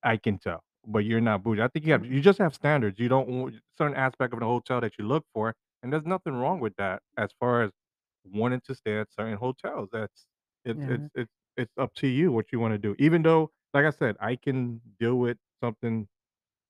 I 0.03 0.17
can 0.17 0.39
tell. 0.39 0.63
But 0.89 1.05
you're 1.05 1.21
not 1.21 1.43
bougie. 1.43 1.61
I 1.63 1.69
think 1.69 1.85
you 1.85 1.93
have 1.93 2.05
you 2.05 2.21
just 2.21 2.39
have 2.39 2.55
standards. 2.55 2.99
You 2.99 3.09
don't 3.09 3.29
want 3.29 3.55
certain 3.77 3.95
aspect 3.97 4.33
of 4.33 4.39
the 4.41 4.47
hotel 4.47 4.81
that 4.81 4.93
you 4.99 5.05
look 5.07 5.25
for, 5.33 5.55
and 5.83 5.93
there's 5.93 6.05
nothing 6.05 6.33
wrong 6.35 6.59
with 6.59 6.75
that 6.77 7.03
as 7.17 7.31
far 7.39 7.63
as 7.63 7.71
wanting 8.25 8.61
to 8.67 8.75
stay 8.75 8.99
at 8.99 9.11
certain 9.13 9.37
hotels. 9.37 9.89
That's 9.93 10.27
it's 10.65 10.85
it's 10.87 11.05
Yeah. 11.05 11.09
it's 11.15 11.31
it's 11.57 11.73
up 11.77 11.93
to 11.95 12.07
you 12.07 12.31
what 12.31 12.51
you 12.51 12.59
wanna 12.59 12.79
do. 12.79 12.95
Even 12.99 13.23
though, 13.23 13.51
like 13.73 13.85
I 13.85 13.91
said, 13.91 14.17
I 14.19 14.35
can 14.37 14.81
deal 14.99 15.15
with 15.17 15.37
something, 15.63 16.07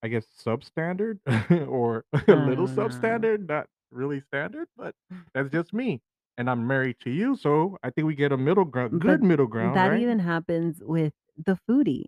I 0.03 0.09
guess, 0.09 0.27
substandard 0.27 1.19
or 1.69 2.05
a 2.29 2.35
little 2.35 2.67
know. 2.67 2.69
substandard, 2.69 3.47
not 3.49 3.67
really 3.91 4.21
standard, 4.21 4.67
but 4.77 4.95
that's 5.33 5.49
just 5.51 5.73
me. 5.73 6.01
And 6.37 6.49
I'm 6.49 6.67
married 6.67 6.97
to 7.01 7.11
you, 7.11 7.35
so 7.37 7.77
I 7.83 7.91
think 7.91 8.07
we 8.07 8.15
get 8.15 8.31
a 8.33 8.37
middle 8.37 8.65
ground 8.65 8.99
But 9.01 9.01
good 9.01 9.23
middle 9.23 9.47
ground, 9.47 9.75
that 9.75 9.85
right? 9.85 9.99
even 10.01 10.19
happens 10.19 10.81
with 10.83 11.13
the 11.37 11.55
foodie. 11.67 12.05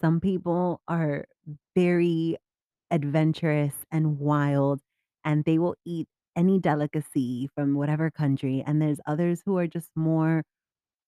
Some 0.00 0.20
people 0.20 0.80
are 0.88 1.26
very 1.76 2.36
adventurous 2.90 3.84
and 3.90 4.18
wild, 4.18 4.80
and 5.24 5.44
they 5.44 5.58
will 5.58 5.76
eat 5.84 6.08
any 6.36 6.58
delicacy 6.58 7.48
from 7.54 7.74
whatever 7.74 8.10
country, 8.10 8.62
and 8.66 8.80
there's 8.80 9.00
others 9.06 9.42
who 9.44 9.58
are 9.58 9.66
just 9.66 9.90
more 9.96 10.44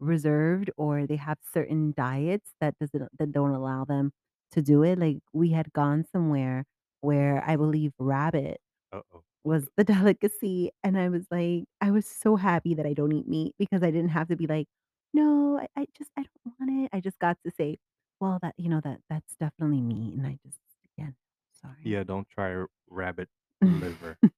reserved, 0.00 0.70
or 0.76 1.06
they 1.06 1.16
have 1.16 1.38
certain 1.42 1.92
diets 1.96 2.54
that 2.60 2.76
doesn't 2.80 3.08
that 3.18 3.32
don't 3.32 3.52
allow 3.52 3.84
them 3.84 4.12
to 4.52 4.62
do 4.62 4.82
it. 4.84 4.98
Like, 4.98 5.18
we 5.32 5.50
had 5.50 5.72
gone 5.72 6.04
somewhere 6.04 6.64
where 7.02 7.42
I 7.46 7.56
believe 7.56 7.92
rabbit 7.98 8.60
Uh-oh. 8.92 9.24
was 9.44 9.68
the 9.76 9.84
delicacy, 9.84 10.70
and 10.82 10.98
I 10.98 11.08
was 11.08 11.26
like 11.30 11.64
I 11.80 11.90
was 11.90 12.06
so 12.06 12.36
happy 12.36 12.74
that 12.74 12.86
I 12.86 12.94
don't 12.94 13.12
eat 13.12 13.28
meat 13.28 13.54
because 13.58 13.82
I 13.82 13.90
didn't 13.90 14.10
have 14.10 14.28
to 14.28 14.36
be 14.36 14.46
like, 14.46 14.66
"No, 15.14 15.58
I 15.58 15.68
I 15.76 15.86
just 15.96 16.10
I 16.16 16.22
don't 16.24 16.54
want 16.60 16.84
it." 16.86 16.90
I 16.96 17.00
just 17.00 17.18
got 17.18 17.38
to 17.44 17.50
say, 17.50 17.78
"Well, 18.22 18.38
that 18.42 18.54
you 18.56 18.68
know, 18.68 18.80
that 18.82 19.00
that's 19.10 19.34
definitely 19.34 19.80
me 19.82 20.14
and 20.16 20.24
I 20.26 20.38
just 20.44 20.58
again, 20.96 21.16
sorry. 21.60 21.74
Yeah, 21.82 22.04
don't 22.04 22.28
try 22.30 22.54
r 22.54 22.68
rabbit 22.88 23.28
liver. 23.60 24.16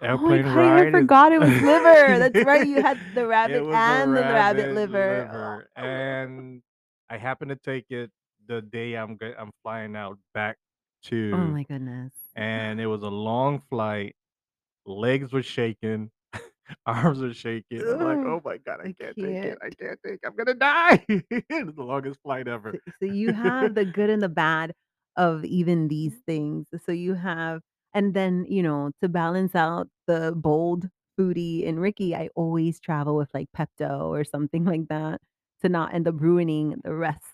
Oh 0.00 0.18
my 0.18 0.38
Airplane 0.38 0.42
god, 0.42 0.74
I 0.74 0.84
ride 0.84 0.94
is 0.94 1.08
forgot 1.08 1.32
it 1.32 1.40
was 1.40 1.60
liver. 1.62 2.18
That's 2.20 2.42
right, 2.44 2.66
you 2.66 2.82
had 2.82 3.00
the 3.14 3.26
It 3.46 3.62
rabbit 3.62 3.64
was 3.64 3.74
a 3.74 3.76
and 3.76 4.16
the 4.16 4.22
rabbit 4.22 4.68
rabbit 4.68 4.74
liver. 4.74 5.30
liver, 5.32 5.70
Oh. 5.76 5.82
and 5.82 6.62
I 7.10 7.16
happened 7.18 7.50
to 7.50 7.56
take 7.56 7.86
it 7.90 8.10
the 8.46 8.62
day 8.62 8.94
I'm 8.94 9.18
g 9.18 9.32
I'm 9.38 9.50
flying 9.62 9.96
out 9.96 10.18
back 10.34 10.56
to 11.04 11.32
Oh 11.32 11.46
to 11.46 11.52
my 11.52 11.62
goodness. 11.64 12.12
and 12.36 12.80
it 12.80 12.86
was 12.86 13.02
a 13.02 13.08
long 13.10 13.60
flight. 13.70 14.14
Legs 14.86 15.32
were 15.32 15.42
shaking, 15.42 16.10
arms 16.86 17.22
are 17.22 17.34
shaking. 17.34 17.84
I'm 17.88 18.00
like, 18.00 18.20
"Oh 18.24 18.40
my 18.44 18.58
god, 18.58 18.80
I 18.82 18.88
I 18.88 18.92
can't 19.00 19.18
take 19.20 19.38
it. 19.42 19.58
I 19.62 19.70
can't 19.70 19.98
take 20.04 20.20
It. 20.22 20.26
I'm 20.26 20.36
gonna 20.36 20.54
die." 20.54 21.04
It's 21.08 21.76
the 21.76 21.82
longest 21.84 22.20
flight 22.22 22.48
ever. 22.48 22.74
So 22.74 22.78
so 23.00 23.06
you 23.06 23.32
have 23.32 23.74
the 23.74 23.84
good 23.84 24.10
and 24.10 24.22
the 24.22 24.28
bad 24.28 24.74
of 25.16 25.44
even 25.44 25.88
these 25.88 26.18
things. 26.26 26.68
So 26.84 26.92
you 26.92 27.14
have 27.14 27.62
and 27.94 28.12
then, 28.14 28.44
you 28.48 28.62
know, 28.62 28.90
to 29.02 29.08
balance 29.08 29.54
out 29.54 29.88
the 30.06 30.34
bold 30.36 30.90
foodie 31.18 31.62
in 31.64 31.78
Ricky, 31.80 32.14
I 32.14 32.28
always 32.36 32.78
travel 32.80 33.16
with, 33.16 33.32
like, 33.32 33.48
Pepto 33.56 34.02
or 34.10 34.24
something 34.24 34.64
like 34.64 34.88
that 34.88 35.20
to 35.62 35.68
not 35.70 35.94
end 35.94 36.06
up 36.06 36.20
ruining 36.20 36.76
the 36.84 36.94
rest 36.94 37.24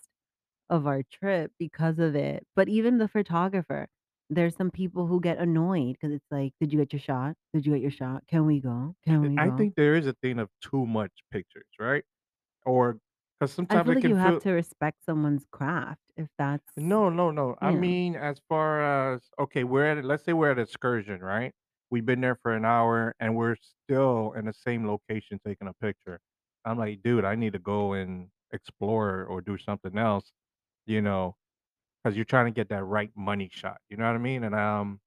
of 0.69 0.87
our 0.87 1.03
trip 1.03 1.51
because 1.59 1.99
of 1.99 2.15
it. 2.15 2.45
But 2.55 2.69
even 2.69 2.97
the 2.99 3.07
photographer, 3.07 3.87
there's 4.29 4.55
some 4.55 4.71
people 4.71 5.07
who 5.07 5.19
get 5.21 5.37
annoyed 5.39 5.93
because 5.93 6.11
it's 6.13 6.25
like, 6.31 6.53
"Did 6.59 6.73
you 6.73 6.79
get 6.79 6.93
your 6.93 6.99
shot? 7.01 7.35
Did 7.53 7.65
you 7.65 7.73
get 7.73 7.81
your 7.81 7.91
shot? 7.91 8.27
Can 8.27 8.45
we 8.45 8.59
go? 8.61 8.95
Can 9.05 9.25
we 9.25 9.37
I 9.37 9.49
go?" 9.49 9.51
think 9.51 9.75
there 9.75 9.95
is 9.95 10.07
a 10.07 10.13
thing 10.13 10.39
of 10.39 10.49
too 10.61 10.85
much 10.85 11.11
pictures, 11.31 11.67
right? 11.79 12.03
Or 12.65 12.99
'cause 13.39 13.53
I 13.69 13.79
sometimes 13.79 13.79
feel 13.79 13.93
it 13.93 13.95
like 13.95 14.07
can 14.07 14.13
you 14.13 14.15
have 14.15 14.37
feel 14.37 14.41
to 14.41 14.51
respect 14.51 15.03
someone's 15.03 15.45
craft 15.45 16.11
if 16.15 16.29
that's 16.37 16.77
No, 16.77 17.09
no, 17.09 17.31
no. 17.31 17.55
I 17.61 17.71
yeah. 17.71 17.71
mean, 17.71 18.15
as 18.17 18.39
far 18.49 18.81
as 19.13 19.29
okay, 19.39 19.63
we're 19.63 19.85
at 19.97 20.03
let's 20.03 20.23
say 20.25 20.33
we're 20.33 20.51
at 20.51 20.59
excursion, 20.59 21.21
right? 21.21 21.53
We've 21.89 22.05
been 22.05 22.19
there 22.19 22.35
for 22.35 22.53
an 22.53 22.65
hour, 22.65 23.15
and 23.19 23.35
we're 23.35 23.55
still 23.55 24.33
in 24.33 24.45
the 24.45 24.53
same 24.53 24.85
location 24.85 25.39
taking 25.45 25.67
a 25.69 25.73
picture. 25.75 26.19
I'm 26.65 26.77
like, 26.77 27.01
"Dude, 27.01 27.23
I 27.23 27.35
need 27.35 27.53
to 27.53 27.59
go 27.59 27.93
and 27.93 28.29
explore 28.51 29.23
or 29.25 29.39
do 29.41 29.57
something 29.57 29.97
else," 29.97 30.33
you 30.87 31.01
know, 31.01 31.37
'cause 32.05 32.15
you're 32.17 32.25
trying 32.25 32.47
to 32.47 32.51
get 32.51 32.69
that 32.69 32.85
right 32.85 33.11
money 33.17 33.49
shot, 33.53 33.81
you 33.89 33.97
know 33.97 34.05
what 34.07 34.15
I 34.15 34.19
mean? 34.19 34.45
And, 34.45 34.55
um, 34.55 35.01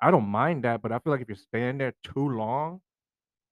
I 0.00 0.10
don't 0.12 0.28
mind 0.28 0.64
that, 0.64 0.82
but 0.82 0.92
I 0.92 0.98
feel 1.00 1.12
like 1.12 1.22
if 1.22 1.28
you're 1.28 1.36
staying 1.36 1.78
there 1.78 1.94
too 2.04 2.28
long, 2.30 2.82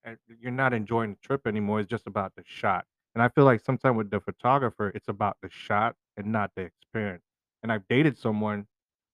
and 0.04 0.18
you're 0.40 0.52
not 0.52 0.72
enjoying 0.74 1.10
the 1.12 1.18
trip 1.20 1.46
anymore, 1.46 1.80
it's 1.80 1.90
just 1.90 2.06
about 2.06 2.34
the 2.36 2.44
shot. 2.46 2.86
And 3.14 3.22
I 3.22 3.28
feel 3.28 3.44
like 3.44 3.60
sometimes 3.60 3.96
with 3.96 4.10
the 4.10 4.20
photographer, 4.20 4.90
it's 4.94 5.08
about 5.08 5.36
the 5.42 5.50
shot 5.50 5.96
and 6.16 6.32
not 6.32 6.52
the 6.56 6.62
experience. 6.62 7.22
and 7.62 7.72
I've 7.72 7.88
dated 7.88 8.16
someone 8.18 8.66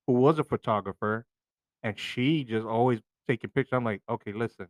who 0.06 0.14
was 0.14 0.38
a 0.38 0.44
photographer, 0.44 1.26
and 1.82 1.98
she 1.98 2.44
just 2.44 2.66
always 2.66 3.00
taking 3.28 3.50
pictures. 3.50 3.74
I'm 3.74 3.84
like, 3.84 4.02
"Okay, 4.08 4.32
listen, 4.32 4.68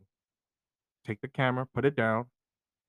take 1.05 1.21
the 1.21 1.27
camera, 1.27 1.65
put 1.73 1.85
it 1.85 1.95
down, 1.95 2.25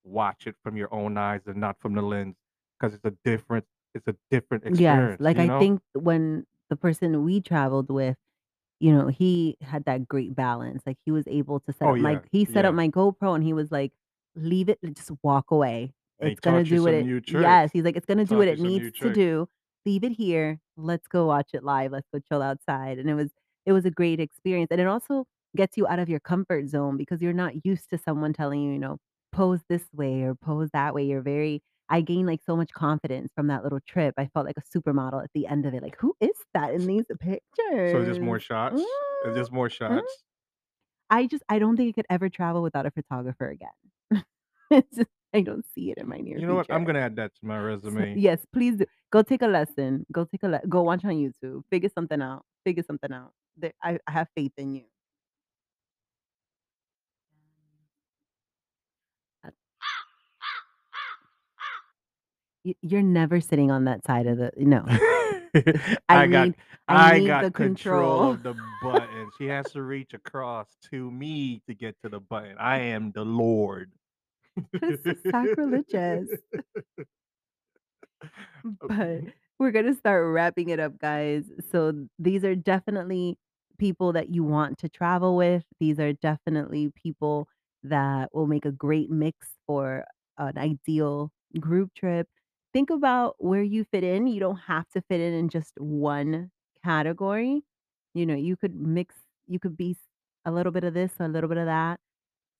watch 0.05 0.47
it 0.47 0.57
from 0.63 0.77
your 0.77 0.93
own 0.95 1.19
eyes 1.19 1.43
and 1.47 1.57
not 1.59 1.79
from 1.81 1.95
the 1.95 2.03
lens, 2.03 2.37
because 2.79 2.95
it's 2.95 3.05
a 3.07 3.13
different 3.25 3.67
it's 3.97 4.09
a 4.09 4.17
different 4.31 4.65
Yes, 4.69 5.13
experience, 5.13 5.21
like, 5.21 5.39
you 5.39 5.41
I 5.41 5.49
know?" 5.49 5.61
think 5.61 5.81
when 5.95 6.47
the 6.71 6.77
person 6.77 7.25
we 7.25 7.41
traveled 7.41 7.91
with, 7.91 8.17
you 8.81 8.93
know, 8.93 9.09
he 9.09 9.57
had 9.63 9.85
that 9.87 10.09
great 10.09 10.35
balance, 10.35 10.83
like, 10.87 10.99
he 11.05 11.13
was 11.13 11.27
able 11.29 11.61
to 11.61 11.73
set 11.73 11.89
Oh, 11.89 11.95
up 11.95 11.99
my 11.99 12.19
yeah, 12.19 12.25
he 12.33 12.45
set 12.45 12.65
up 12.65 12.75
yeah. 12.75 12.77
my 12.77 12.89
GoPro 12.89 13.35
and 13.35 13.45
he 13.45 13.53
was 13.55 13.73
like, 13.73 13.93
"Leave 14.37 14.69
it 14.71 14.79
just 14.95 15.13
walk 15.23 15.51
away. 15.53 15.95
It's 16.21 16.41
gonna 16.41 16.65
taught 16.65 16.71
you 16.71 16.77
do 16.77 16.83
what 16.83 16.95
some 16.95 16.95
it" 16.95 17.07
new 17.07 17.21
Yes, 17.27 17.73
tricks. 17.73 17.73
he's 17.73 17.85
like, 17.85 17.97
"It's 17.97 18.07
gonna 18.07 18.25
do 18.27 18.39
what 18.39 18.49
Taught 18.49 18.53
you 18.53 18.57
it 18.57 18.59
some 18.59 18.75
needs 18.75 18.89
new 18.89 18.91
to 19.03 19.11
tricks. 19.11 19.11
do. 19.11 19.49
Leave 19.87 20.05
it 20.05 20.13
here. 20.13 20.61
Let's 20.77 21.09
go 21.09 21.27
watch 21.27 21.51
it 21.55 21.65
live. 21.65 21.93
Let's 21.93 22.09
go 22.13 22.21
chill 22.21 22.43
outside." 22.43 22.99
And 22.99 23.11
it 23.11 23.15
was 23.15 23.33
it 23.67 23.73
was 23.73 23.85
a 23.87 23.91
great 23.93 24.21
experience, 24.21 24.69
and 24.73 24.81
it 24.81 24.87
also 24.89 25.27
gets 25.57 25.77
you 25.79 25.87
out 25.89 25.99
of 26.01 26.09
your 26.11 26.21
comfort 26.21 26.69
zone 26.69 26.97
because 26.97 27.23
you're 27.23 27.33
not 27.35 27.65
used 27.67 27.91
to 27.91 27.99
someone 27.99 28.33
telling 28.35 28.61
you, 28.63 28.73
you 28.73 28.79
know, 28.79 28.99
"Pose 29.33 29.65
this 29.69 29.89
way 29.95 30.23
or 30.25 30.35
pose 30.35 30.71
that 30.73 30.95
way." 30.95 31.05
You're 31.07 31.23
very 31.23 31.63
I 31.89 32.01
gained, 32.01 32.27
like, 32.27 32.43
so 32.45 32.57
much 32.57 32.73
confidence 32.73 33.33
from 33.35 33.47
that 33.49 33.63
little 33.63 33.81
trip. 33.81 34.15
I 34.19 34.27
felt 34.35 34.47
like 34.47 34.57
a 34.59 34.63
supermodel 34.79 35.23
at 35.23 35.31
the 35.35 35.47
end 35.47 35.67
of 35.67 35.75
it, 35.75 35.83
like, 35.83 35.97
"Who 36.01 36.15
is 36.21 36.37
that 36.55 36.75
in 36.75 36.87
these 36.87 37.07
pictures? 37.21 37.41
So 37.85 38.05
just 38.05 38.21
more 38.21 38.39
pictures? 38.39 38.47
Mm, 38.71 38.83
shots? 38.83 38.83
Is 39.25 39.35
this 39.35 39.51
more 39.51 39.71
mm." 39.91 40.03
shots? 40.03 40.25
I 41.11 41.27
just 41.27 41.43
I 41.49 41.59
don't 41.59 41.77
think 41.77 41.91
I 41.91 41.93
could 41.93 42.07
ever 42.11 42.29
travel 42.29 42.63
without 42.63 42.87
a 42.87 42.91
photographer 42.91 43.49
again. 43.49 43.71
It's 44.71 44.97
just 44.97 45.11
I 45.35 45.43
don't 45.43 45.65
see 45.75 45.91
it 45.91 45.99
in 45.99 46.09
my 46.09 46.19
near 46.19 46.39
You 46.39 46.47
know 46.47 46.55
what? 46.57 46.67
I'm 46.71 46.85
gonna 46.85 47.01
add 47.01 47.17
that 47.17 47.35
to 47.37 47.47
my 47.47 47.59
resume. 47.59 48.19
yes, 48.19 48.45
please 48.53 48.77
do. 48.79 48.87
Go 49.13 49.23
take 49.23 49.43
a 49.43 49.47
lesson. 49.47 50.07
Go 50.13 50.25
take 50.25 50.43
a 50.43 50.49
le 50.49 50.61
go 50.69 50.83
watch 50.83 51.05
on 51.05 51.13
YouTube. 51.13 51.63
Figure 51.71 51.91
something 51.95 52.21
out. 52.23 52.45
Figure 52.65 52.83
something 52.83 53.13
out. 53.13 53.33
I 53.83 53.99
I 54.07 54.11
have 54.13 54.29
faith 54.35 54.53
in 54.57 54.75
you. 54.75 54.85
Y 62.67 62.75
you're 62.83 63.03
never 63.03 63.41
sitting 63.41 63.71
on 63.73 63.87
that 63.87 64.05
side 64.07 64.27
of 64.29 64.39
the 64.39 64.53
no. 64.59 64.85
I 66.09 66.23
I 66.23 66.27
got 66.29 66.51
need 66.51 66.57
I 66.89 67.13
I 67.13 67.19
need 67.19 67.41
the 67.41 67.51
got 67.51 67.53
control 67.53 68.23
control. 68.23 68.31
of 68.31 68.43
the 68.43 68.55
button. 68.81 69.31
She 69.39 69.47
has 69.47 69.71
to 69.73 69.83
reach 69.83 70.15
across 70.15 70.77
to 70.91 71.11
me 71.11 71.63
to 71.69 71.75
get 71.75 71.97
to 72.03 72.11
the 72.11 72.21
button. 72.21 72.57
I 72.59 72.79
am 72.81 73.13
the 73.13 73.25
lord. 73.25 73.93
This 74.87 75.01
is 75.07 75.17
sacrilegious. 75.31 76.29
But 78.81 79.23
we're 79.59 79.71
gonna 79.73 79.95
start 79.95 80.27
wrapping 80.33 80.71
it 80.71 80.81
up, 80.81 80.99
guys. 80.99 81.45
So 81.71 82.07
these 82.19 82.45
are 82.45 82.55
definitely 82.55 83.39
people 83.79 84.13
that 84.15 84.31
you 84.31 84.45
want 84.45 84.79
to 84.79 84.89
travel 84.89 85.37
with. 85.37 85.65
These 85.81 85.99
are 86.01 86.13
definitely 86.15 86.93
people 86.95 87.49
that 87.85 88.35
will 88.35 88.47
make 88.47 88.65
a 88.67 88.73
great 88.73 89.11
mix 89.11 89.49
for 89.67 90.05
an 90.39 90.59
ideal 90.59 91.31
group 91.61 91.91
trip. 91.95 92.29
Think 92.77 92.91
about 92.91 93.37
where 93.39 93.63
you 93.63 93.85
fit 93.85 94.05
in. 94.05 94.27
You 94.27 94.41
don't 94.41 94.57
have 94.69 94.89
to 94.91 95.01
fit 95.03 95.21
in 95.21 95.33
in 95.35 95.49
just 95.49 95.73
one 95.81 96.51
category. 96.85 97.65
You 98.15 98.27
know, 98.27 98.35
you 98.37 98.57
could 98.57 98.75
mix 98.77 99.15
you 99.49 99.59
could 99.61 99.77
be 99.77 99.97
a 100.45 100.53
little 100.53 100.73
bit 100.73 100.85
of 100.85 100.95
this, 100.95 101.13
a 101.21 101.29
little 101.29 101.49
bit 101.49 101.59
of 101.59 101.67
that. 101.67 102.01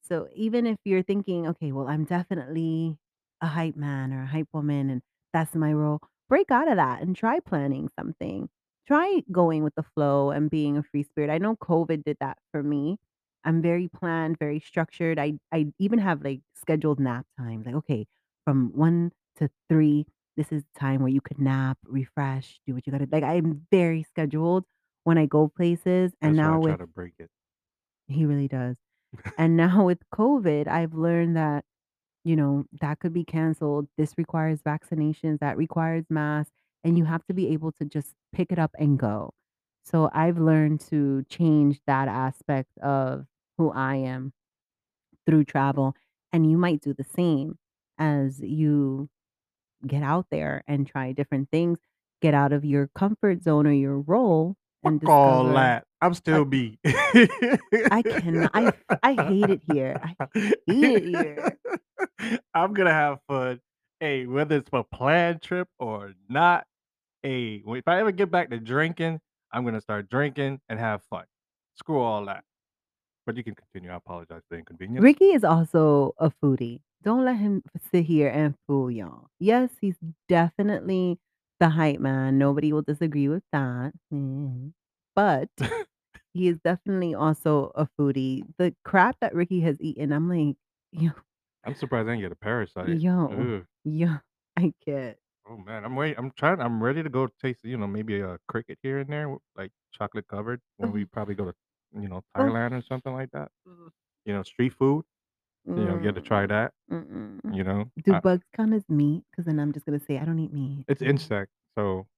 So 0.03 0.29
even 0.35 0.67
if 0.67 0.79
you're 0.85 1.03
thinking, 1.03 1.47
"Okay, 1.49 1.73
well, 1.73 1.89
I'm 1.89 2.05
definitely 2.05 2.99
a 3.43 3.47
hype 3.49 3.77
man 3.77 4.13
or 4.13 4.23
a 4.23 4.27
hype 4.27 4.49
woman, 4.55 4.91
and 4.91 5.03
that's 5.33 5.55
my 5.57 5.73
role," 5.75 6.01
break 6.29 6.51
out 6.53 6.69
of 6.69 6.77
that 6.77 7.03
and 7.03 7.17
try 7.17 7.41
planning 7.41 7.91
something. 7.99 8.51
Try 8.87 9.23
going 9.33 9.65
with 9.65 9.75
the 9.77 9.85
flow 9.85 10.31
and 10.33 10.51
being 10.51 10.79
a 10.79 10.83
free 10.85 11.05
spirit. 11.05 11.31
I 11.31 11.39
know 11.39 11.57
COVID 11.57 12.05
did 12.05 12.19
that 12.21 12.39
for 12.53 12.63
me. 12.63 12.99
I'm 13.45 13.63
very 13.63 13.89
planned, 13.89 14.39
very 14.39 14.61
structured. 14.61 15.19
I 15.19 15.39
I 15.53 15.73
even 15.79 15.99
have, 16.01 16.23
like, 16.23 16.41
scheduled 16.55 17.01
nap 17.01 17.27
times. 17.39 17.67
Like, 17.67 17.75
"Okay, 17.77 18.07
from 18.45 18.73
1 18.75 19.13
to 19.37 19.51
3, 19.69 20.07
this 20.37 20.53
is 20.53 20.65
time 20.77 21.01
where 21.01 21.11
you 21.11 21.21
could 21.21 21.39
nap, 21.41 21.79
refresh, 21.85 22.61
do 22.67 22.75
what 22.75 22.87
you 22.87 22.93
gotta" 22.93 23.09
like, 23.13 23.25
I'm 23.25 23.67
very 23.73 24.03
scheduled 24.05 24.65
when 25.05 25.19
I 25.19 25.27
go 25.27 25.49
places, 25.49 26.15
and 26.23 26.35
That's 26.35 26.43
why 26.43 26.55
I 26.55 26.57
now 26.57 26.61
try 26.63 26.77
with 26.77 26.77
to 26.77 26.87
break 26.87 27.15
it. 27.19 27.31
He 28.09 28.25
really 28.25 28.49
does. 28.49 28.77
And 29.39 29.57
now 29.57 29.85
with 29.87 30.01
COVID, 30.15 30.69
I've 30.69 30.95
learned 30.95 31.37
that, 31.37 31.65
you 32.25 32.37
know, 32.37 32.67
that 32.81 33.01
could 33.01 33.13
be 33.15 33.25
canceled. 33.25 33.89
This 33.99 34.15
requires 34.19 34.63
vaccinations, 34.63 35.41
that 35.41 35.57
requires 35.59 36.07
masks, 36.11 36.53
and 36.85 36.99
you 36.99 37.05
have 37.07 37.25
to 37.27 37.35
be 37.35 37.49
able 37.51 37.73
to 37.75 37.85
just 37.87 38.15
pick 38.33 38.53
it 38.53 38.59
up 38.61 38.73
and 38.79 38.99
go. 38.99 39.35
So 39.85 40.11
I've 40.15 40.39
learned 40.39 40.81
to 40.93 41.25
change 41.31 41.81
that 41.87 42.09
aspect 42.09 42.77
of 42.79 43.27
who 43.59 43.71
I 43.73 43.97
am 43.97 44.33
through 45.27 45.45
travel, 45.45 45.95
and 46.33 46.51
you 46.51 46.59
might 46.59 46.81
do 46.81 46.95
the 46.95 47.05
same 47.05 47.59
as 47.99 48.41
you 48.41 49.09
get 49.87 50.03
out 50.03 50.27
there 50.31 50.63
and 50.67 50.87
try 50.87 51.13
different 51.13 51.51
things, 51.51 51.79
get 52.21 52.35
out 52.35 52.53
of 52.53 52.65
your 52.65 52.89
comfort 52.95 53.43
zone 53.43 53.67
or 53.67 53.73
your 53.73 54.01
role 54.01 54.57
Fuck 54.83 54.93
and 54.93 55.09
all 55.09 55.43
discover 55.45 55.55
that. 55.55 55.85
I'm 56.01 56.15
still 56.15 56.45
me. 56.45 56.79
I 56.85 58.03
canno 58.05 58.49
I 58.55 58.73
I 59.03 59.25
hate 59.25 59.51
it 59.51 59.63
here. 59.71 60.01
I 60.03 60.15
hate 60.35 60.59
it 60.67 61.05
here. 61.05 61.59
I'm 62.55 62.73
gonna 62.75 62.93
have 62.93 63.19
fun. 63.29 63.61
Hey, 64.01 64.27
whether 64.27 64.57
it's 64.57 64.71
a 64.73 64.85
planned 64.85 65.43
trip 65.43 65.69
or 65.79 66.13
not, 66.29 66.67
hey, 67.23 67.63
if 67.67 67.89
I 67.89 68.01
ever 68.01 68.13
get 68.13 68.31
back 68.31 68.51
to 68.51 68.59
drinking, 68.59 69.21
I'm 69.53 69.65
gonna 69.65 69.81
start 69.81 70.09
drinking 70.11 70.61
and 70.69 70.79
have 70.79 71.03
fun. 71.11 71.25
Screw 71.77 72.01
all 72.01 72.25
that. 72.27 72.45
But 73.25 73.37
you 73.37 73.43
can 73.43 73.55
continue. 73.55 73.91
I 73.91 73.97
apologize 73.97 74.43
for 74.49 74.55
the 74.55 74.59
inconvenience. 74.59 75.03
Ricky 75.03 75.33
is 75.33 75.43
also 75.43 76.15
a 76.19 76.31
foodie. 76.31 76.81
Don't 77.07 77.25
let 77.25 77.39
him 77.39 77.63
sit 77.93 78.07
here 78.07 78.29
and 78.29 78.57
fool 78.69 78.91
y'all. 78.91 79.29
Yes, 79.41 79.79
he's 79.81 79.97
definitely 80.29 81.21
the 81.61 81.71
hype 81.71 82.01
man. 82.01 82.39
Nobody 82.39 82.73
will 82.73 82.83
disagree 82.83 83.29
with 83.29 83.45
that. 83.53 83.95
Mhm. 84.13 84.75
But 85.17 85.51
he 86.35 86.49
is 86.49 86.59
definitely 86.65 87.15
also 87.15 87.73
a 87.77 87.89
foodie. 87.99 88.45
The 88.59 88.75
crap 88.85 89.19
that 89.21 89.35
Ricky 89.35 89.61
has 89.63 89.79
eaten, 89.81 90.13
I'm 90.13 90.29
like, 90.29 90.57
"Yo" 90.93 91.13
I'm 91.65 91.75
surprised 91.75 92.09
I 92.09 92.13
didn't 92.13 92.23
get 92.23 92.33
a 92.33 92.37
parasite. 92.37 93.03
yo, 93.03 93.19
Ugh. 93.29 93.67
yo, 93.85 94.09
I 94.57 94.73
can't. 94.85 95.19
Oh, 95.49 95.57
man. 95.57 95.85
I'm 95.85 95.95
wait 95.95 96.19
I'm 96.19 96.33
trying 96.33 96.61
I'm 96.61 96.83
ready 96.83 97.03
to 97.03 97.09
go 97.09 97.27
taste, 97.29 97.65
you 97.65 97.77
know, 97.77 97.87
maybe 97.87 98.21
a 98.21 98.39
cricket 98.49 98.79
here 98.83 98.99
and 98.99 99.09
there, 99.11 99.23
w 99.25 99.39
like, 99.55 99.73
chocolate 99.93 100.27
covered 100.29 100.61
when 100.77 100.91
we 100.91 101.05
probably 101.07 101.35
go 101.37 101.45
to, 101.47 101.55
you 101.93 102.09
know, 102.09 102.23
Thailand 102.35 102.73
or 102.77 102.83
something 102.83 103.13
like 103.13 103.31
that. 103.33 103.53
You 104.27 104.35
know, 104.35 104.43
street 104.43 104.71
food. 104.75 105.05
You 105.75 105.85
know, 105.87 105.99
get 105.99 106.15
to 106.17 106.21
try 106.23 106.47
Mm, 106.47 106.49
that, 106.49 106.73
mm-mm. 106.91 107.41
you 107.51 107.65
know? 107.65 107.91
Do 108.03 108.15
I 108.15 108.23
bugs 108.23 108.47
count 108.55 108.75
as 108.75 108.89
meat? 108.89 109.25
Because 109.31 109.47
then 109.47 109.59
I'm 109.61 109.73
just 109.73 109.87
gonna 109.87 110.01
say 110.01 110.19
I 110.19 110.25
don't 110.25 110.39
eat 110.39 110.53
meat. 110.53 110.87
It's 110.89 111.01
insect, 111.01 111.53
so 111.79 112.09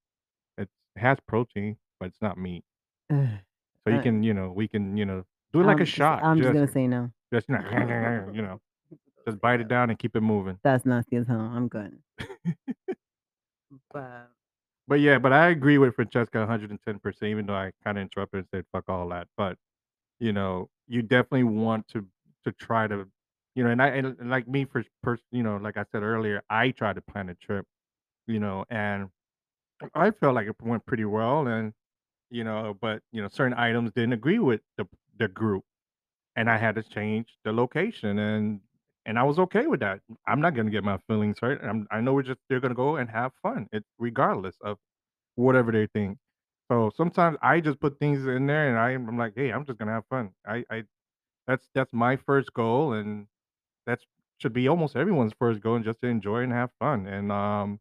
it's 0.59 0.73
it 0.97 1.01
has 1.01 1.21
protein, 1.21 1.79
but 2.01 2.09
it's 2.09 2.23
not 2.23 2.39
meat. 2.39 2.65
Ugh. 3.11 3.41
So 3.85 3.91
you 3.93 4.01
Uh 4.01 4.01
can, 4.01 4.23
you 4.23 4.35
know, 4.35 4.51
we 4.53 4.69
can, 4.69 4.97
you 4.97 5.05
know, 5.05 5.25
do 5.53 5.61
it 5.61 5.65
like 5.65 5.81
a 5.81 5.85
I'm 5.85 5.93
just 5.93 6.11
shot. 6.11 6.25
I'm 6.25 6.41
just 6.41 6.53
Just 6.53 6.53
gonna 6.53 6.69
say 6.69 6.87
no. 6.87 7.13
just, 7.33 7.49
you 7.49 8.43
know, 8.43 8.61
just 9.29 9.41
bite 9.41 9.61
it 9.61 9.69
down 9.69 9.91
and 9.91 9.99
keep 9.99 10.17
it 10.17 10.23
moving. 10.23 10.61
That's 10.63 10.87
nasty 10.87 11.17
as 11.17 11.27
hell. 11.27 11.41
I'm 11.41 11.67
good. 11.69 12.01
But 13.93 14.31
But, 14.87 15.01
yeah, 15.01 15.19
but 15.19 15.33
I 15.33 15.49
agree 15.49 15.79
with 15.79 15.95
Francesca 15.95 16.39
110% 16.41 17.29
even 17.31 17.47
though 17.47 17.55
I 17.55 17.73
kinda 17.85 18.01
interrupted 18.01 18.39
and 18.41 18.49
said, 18.49 18.67
"Fuck 18.73 18.89
all 18.89 19.09
that." 19.11 19.29
But, 19.37 19.59
you 20.21 20.33
know, 20.33 20.71
you 20.89 21.03
definitely 21.03 21.45
want 21.45 21.89
to 21.89 22.09
to 22.45 22.53
try 22.53 22.87
to 22.89 23.11
you 23.59 23.65
know, 23.65 23.71
and 23.73 23.83
I 23.83 23.89
and 23.89 24.31
like 24.31 24.49
me 24.49 24.67
for 24.67 24.85
pers 25.05 25.21
you 25.33 25.45
know, 25.45 25.59
like 25.59 25.79
I 25.79 25.85
said 25.93 26.05
earlier, 26.05 26.43
I 26.51 26.73
tried 26.73 26.97
to 26.97 27.03
plan 27.03 27.31
a 27.31 27.37
trip, 27.37 27.67
you 28.29 28.41
know, 28.41 28.65
and 28.71 29.11
I 29.95 30.11
felt 30.13 30.35
like 30.35 30.49
it 30.49 30.57
went 30.63 30.87
pretty 30.87 31.05
well 31.05 31.47
and, 31.49 31.73
you 32.31 32.45
know, 32.45 32.77
but, 32.81 33.03
you 33.13 33.23
know, 33.23 33.29
certain 33.29 33.55
items 33.59 33.93
didn't 33.93 34.15
agree 34.15 34.41
with 34.41 34.63
the 34.79 34.87
the 35.19 35.29
group, 35.29 35.65
and 36.37 36.51
I 36.51 36.59
had 36.59 36.77
to 36.77 36.83
change 36.85 37.39
the 37.45 37.53
location, 37.53 38.19
and 38.19 38.61
and 39.07 39.19
I 39.19 39.25
was 39.25 39.39
okay 39.41 39.67
with 39.69 39.81
that. 39.81 40.01
I'm 40.29 40.41
not 40.43 40.55
gonna 40.57 40.71
get 40.71 40.85
my 40.85 40.99
feelings 41.09 41.39
hurt. 41.41 41.63
I'm 41.65 41.87
I 41.93 42.01
know 42.03 42.15
we're 42.15 42.23
just 42.25 42.41
they're 42.51 42.61
gonna 42.61 42.75
go 42.75 42.97
and 42.97 43.11
have 43.11 43.33
fun, 43.43 43.69
it 43.73 43.85
regardless 43.99 44.57
of 44.63 44.79
whatever 45.37 45.73
they 45.73 45.87
think. 45.89 46.19
So, 46.73 46.91
sometimes 46.97 47.39
I 47.43 47.61
just 47.61 47.81
put 47.81 47.99
things 48.01 48.27
in 48.27 48.47
there, 48.49 48.69
and 48.71 48.79
I'm 48.79 49.09
I'm 49.11 49.19
like, 49.19 49.35
"Hey, 49.37 49.53
I'm 49.53 49.67
just 49.67 49.79
gonna 49.81 49.93
have 49.93 50.07
fun." 50.11 50.33
I 50.47 50.65
I 50.71 50.85
that's 51.49 51.69
that's 51.75 51.93
my 51.93 52.17
first 52.17 52.53
goal, 52.55 52.93
and 52.95 53.27
that's 53.89 54.07
should 54.41 54.55
be 54.55 54.69
almost 54.69 54.97
everyone's 54.97 55.35
first 55.35 55.63
goal 55.63 55.77
and 55.77 55.85
just 55.87 56.01
to 56.03 56.09
enjoy 56.09 56.43
and 56.45 56.53
have 56.53 56.71
fun, 56.81 57.07
and, 57.09 57.33
um, 57.33 57.81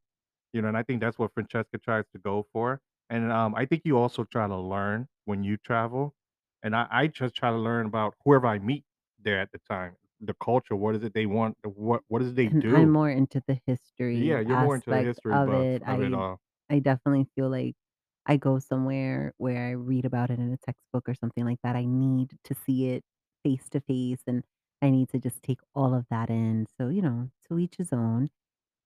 you 0.54 0.62
know, 0.62 0.67
and 0.70 0.78
I 0.78 0.84
think 0.84 1.02
that's 1.02 1.20
what 1.20 1.34
Francesca 1.34 1.78
tries 1.80 2.06
to 2.13 2.20
go 2.20 2.48
for, 2.54 2.82
and, 3.10 3.32
um, 3.32 3.56
I 3.56 3.65
think 3.65 3.84
you 3.86 3.98
also 4.00 4.24
try 4.26 4.48
to 4.48 4.58
learn 4.58 5.08
when 5.26 5.43
you 5.43 5.58
travel, 5.58 6.15
and 6.63 6.76
I 6.76 6.88
I 6.91 7.08
just 7.08 7.36
try 7.36 7.52
to 7.52 7.58
learn 7.58 7.88
about 7.88 8.15
whoever 8.26 8.48
I 8.48 8.60
meet 8.60 8.86
there 9.20 9.39
at 9.41 9.52
the 9.54 9.60
time, 9.60 9.98
the 10.22 10.36
culture, 10.36 10.76
what 10.78 10.96
is 10.96 11.04
it 11.04 11.13
they 11.15 11.28
want, 11.28 11.58
what 11.63 12.04
what 12.10 12.22
is 12.24 12.30
it 12.32 12.36
they 12.38 12.50
And 12.50 12.65
I'm 12.72 12.89
do? 12.89 12.91
more 12.91 13.10
into 13.10 13.41
the 13.48 13.60
history 13.65 14.02
Yeah, 14.12 14.39
you're 14.41 14.58
more 14.58 14.76
into 14.76 14.91
the 14.91 15.00
aspect 15.00 15.02
history 15.02 15.38
of 15.38 15.52
buff 15.52 15.67
it. 15.67 15.84
of 15.86 16.02
it 16.02 16.13
I 16.13 16.13
all. 16.13 16.41
I 16.70 16.80
definitely 16.80 17.28
feel 17.36 17.50
like 17.50 17.76
I 18.26 18.38
go 18.38 18.60
somewhere 18.60 19.34
where 19.38 19.67
I 19.67 19.72
read 19.72 20.06
about 20.06 20.30
it 20.32 20.39
in 20.39 20.52
a 20.54 20.58
textbook 20.58 21.08
or 21.10 21.15
something 21.15 21.46
like 21.46 21.60
that, 21.63 21.76
I 21.78 21.86
need 21.86 22.38
to 22.46 22.54
see 22.56 22.89
it 22.89 23.04
face 23.43 23.70
to 23.70 23.80
face, 23.82 24.22
and 24.28 24.43
I 24.82 24.90
need 24.90 25.10
to 25.10 25.20
just 25.20 25.42
take 25.42 25.60
all 25.74 25.94
of 25.94 26.06
that 26.10 26.30
in. 26.30 26.68
So, 26.78 26.90
you 26.90 27.02
know, 27.02 27.30
to 27.48 27.58
each 27.60 27.76
his 27.78 27.92
own, 27.92 28.30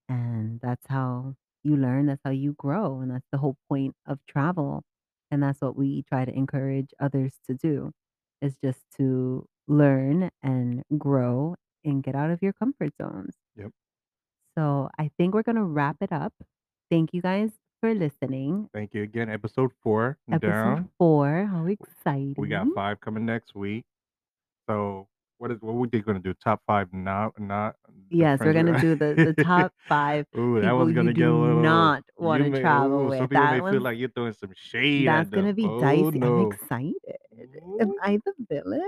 and 0.08 0.60
that's 0.60 0.86
how 0.88 1.34
you 1.62 1.76
learn, 1.76 2.06
that's 2.06 2.22
how 2.24 2.30
you 2.30 2.54
grow, 2.54 3.00
and 3.00 3.10
that's 3.10 3.28
the 3.30 3.38
whole 3.38 3.56
point 3.68 3.94
of 4.06 4.18
travel, 4.26 4.82
and 5.30 5.42
that's 5.42 5.60
what 5.60 5.76
we 5.76 6.02
try 6.08 6.24
to 6.24 6.32
encourage 6.32 6.90
others 6.98 7.34
to 7.46 7.54
do, 7.54 7.92
is 8.40 8.56
just 8.62 8.80
to 8.96 9.46
learn 9.68 10.30
and 10.42 10.82
grow 10.98 11.54
and 11.84 12.02
get 12.02 12.14
out 12.14 12.30
of 12.30 12.42
your 12.42 12.52
comfort 12.52 12.92
zones. 13.00 13.34
Yep. 13.56 13.70
So, 14.58 14.90
I 14.98 15.10
think 15.18 15.34
we're 15.34 15.42
gonna 15.42 15.64
wrap 15.64 15.96
it 16.00 16.12
up. 16.12 16.32
Thank 16.90 17.14
you 17.14 17.22
guys 17.22 17.50
for 17.80 17.94
listening. 17.94 18.68
Thank 18.72 18.94
you 18.94 19.02
again. 19.02 19.28
Episode 19.30 19.72
4 19.82 20.18
Episode 20.30 20.50
down. 20.50 20.88
4, 20.98 21.46
how 21.46 21.66
exciting. 21.66 22.34
We 22.36 22.48
got 22.48 22.62
exciting. 22.62 22.74
5 22.74 23.00
coming 23.00 23.26
next 23.26 23.54
week. 23.54 23.84
So, 24.68 25.08
what 25.42 25.50
is 25.50 25.60
what 25.60 25.74
we 25.74 25.88
think 25.88 26.06
gonna 26.06 26.20
do? 26.20 26.32
Top 26.34 26.62
5 26.68 26.92
not 26.92 27.32
not 27.40 27.74
Yes, 28.10 28.38
we're 28.38 28.52
gonna 28.52 28.80
do 28.80 28.94
the 28.94 29.34
the 29.36 29.42
top 29.42 29.72
5 29.88 30.26
Ooh, 30.38 30.60
that 30.60 30.70
one's 30.70 30.94
gonna 30.94 31.12
do 31.12 31.20
get 31.22 31.28
a 31.30 31.32
little 31.34 31.60
not 31.60 32.04
wanna 32.16 32.48
may 32.48 32.60
travel 32.60 33.00
ooh, 33.00 33.10
some 33.10 33.22
with. 33.22 33.30
people 33.30 33.42
That 33.42 33.60
may 33.64 33.70
feel 33.72 33.80
like 33.80 33.98
you're 33.98 34.08
throwing 34.10 34.34
some 34.34 34.52
shade 34.54 35.08
that's 35.08 35.30
gonna 35.30 35.52
be 35.52 35.66
Oh, 35.66 35.80
dicey. 35.80 36.04
I'm 36.06 36.20
no. 36.20 36.48
excited. 36.48 36.94
Am 37.80 37.92
I 38.04 38.20
the 38.24 38.32
villain? 38.48 38.80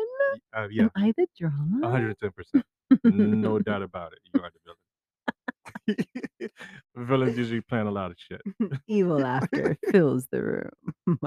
Uh, 0.57 0.69
yeah. 0.71 0.85
Am 0.85 0.91
I 0.95 1.13
the 1.17 1.27
drama? 1.37 1.91
hundred 1.91 2.11
and 2.11 2.19
ten 2.21 2.31
percent. 2.31 2.65
No 3.03 3.59
doubt 3.59 3.83
about 3.91 4.13
it. 4.13 4.21
You 4.33 4.41
are 4.41 4.51
the 4.55 4.61
villain. 4.65 6.51
Villains 6.97 7.37
usually 7.37 7.63
plan 7.63 7.87
a 7.89 7.91
lot 7.91 8.13
of 8.13 8.17
shit. 8.19 8.41
Evil 8.87 9.19
laughter 9.19 9.77
fills 9.91 10.29
the 10.31 10.41
room. 10.41 11.19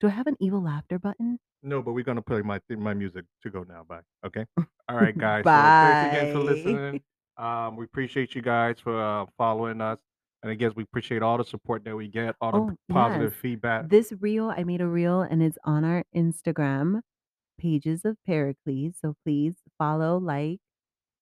Do 0.00 0.06
I 0.06 0.10
have 0.10 0.28
an 0.28 0.36
evil 0.38 0.62
laughter 0.62 1.00
button? 1.00 1.40
No, 1.64 1.82
but 1.82 1.92
we're 1.94 2.04
gonna 2.04 2.20
play 2.22 2.42
my 2.42 2.60
my 2.68 2.92
music 2.94 3.24
to 3.42 3.50
go 3.50 3.62
now. 3.64 3.84
Bye. 3.88 4.00
Okay? 4.24 4.44
Alright, 4.90 5.16
guys. 5.16 5.44
So, 5.44 5.50
thanks 5.50 6.16
again 6.16 6.32
for 6.34 6.40
listening. 6.40 7.02
Um, 7.38 7.76
we 7.76 7.84
appreciate 7.86 8.34
you 8.34 8.42
guys 8.42 8.78
for, 8.78 8.94
uh, 9.02 9.26
following 9.38 9.80
us, 9.80 9.98
and 10.42 10.52
I 10.52 10.54
guess 10.54 10.72
we 10.76 10.82
appreciate 10.84 11.22
all 11.22 11.38
the 11.38 11.44
support 11.44 11.82
that 11.84 11.96
we 11.96 12.06
get, 12.06 12.36
all 12.40 12.52
the 12.52 12.58
Oh, 12.58 12.68
yes. 12.68 12.76
positive 12.94 13.34
feedback. 13.34 13.88
This 13.88 14.12
reel 14.20 14.50
I 14.56 14.62
made 14.62 14.80
a 14.82 14.86
reel, 14.86 15.22
and 15.22 15.42
it's 15.42 15.58
on 15.64 15.84
our 15.84 16.04
Instagram, 16.14 17.00
Pages 17.58 18.04
of 18.04 18.18
Pericles, 18.26 18.96
so 19.00 19.16
please 19.24 19.54
follow, 19.78 20.18
like, 20.18 20.60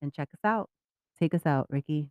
and 0.02 0.12
check 0.12 0.28
us 0.35 0.40
out. 0.44 0.68
Take 1.18 1.35
us 1.35 1.46
out, 1.46 1.66
Ricky. 1.70 2.11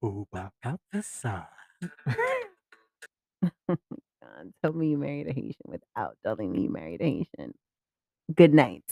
Boo-bop-bop 0.00 0.80
the 0.92 1.02
sigh. 1.02 1.46
God, 4.22 4.52
tell 4.62 4.72
me 4.74 4.90
you 4.90 4.98
married 4.98 5.28
a 5.28 5.32
Haitian 5.32 5.66
without 5.68 6.16
telling 6.24 6.52
me 6.52 6.62
you 6.62 6.70
married 6.70 7.00
a 7.02 7.04
Haitian. 7.04 7.54
Good 8.34 8.54
night. 8.54 8.84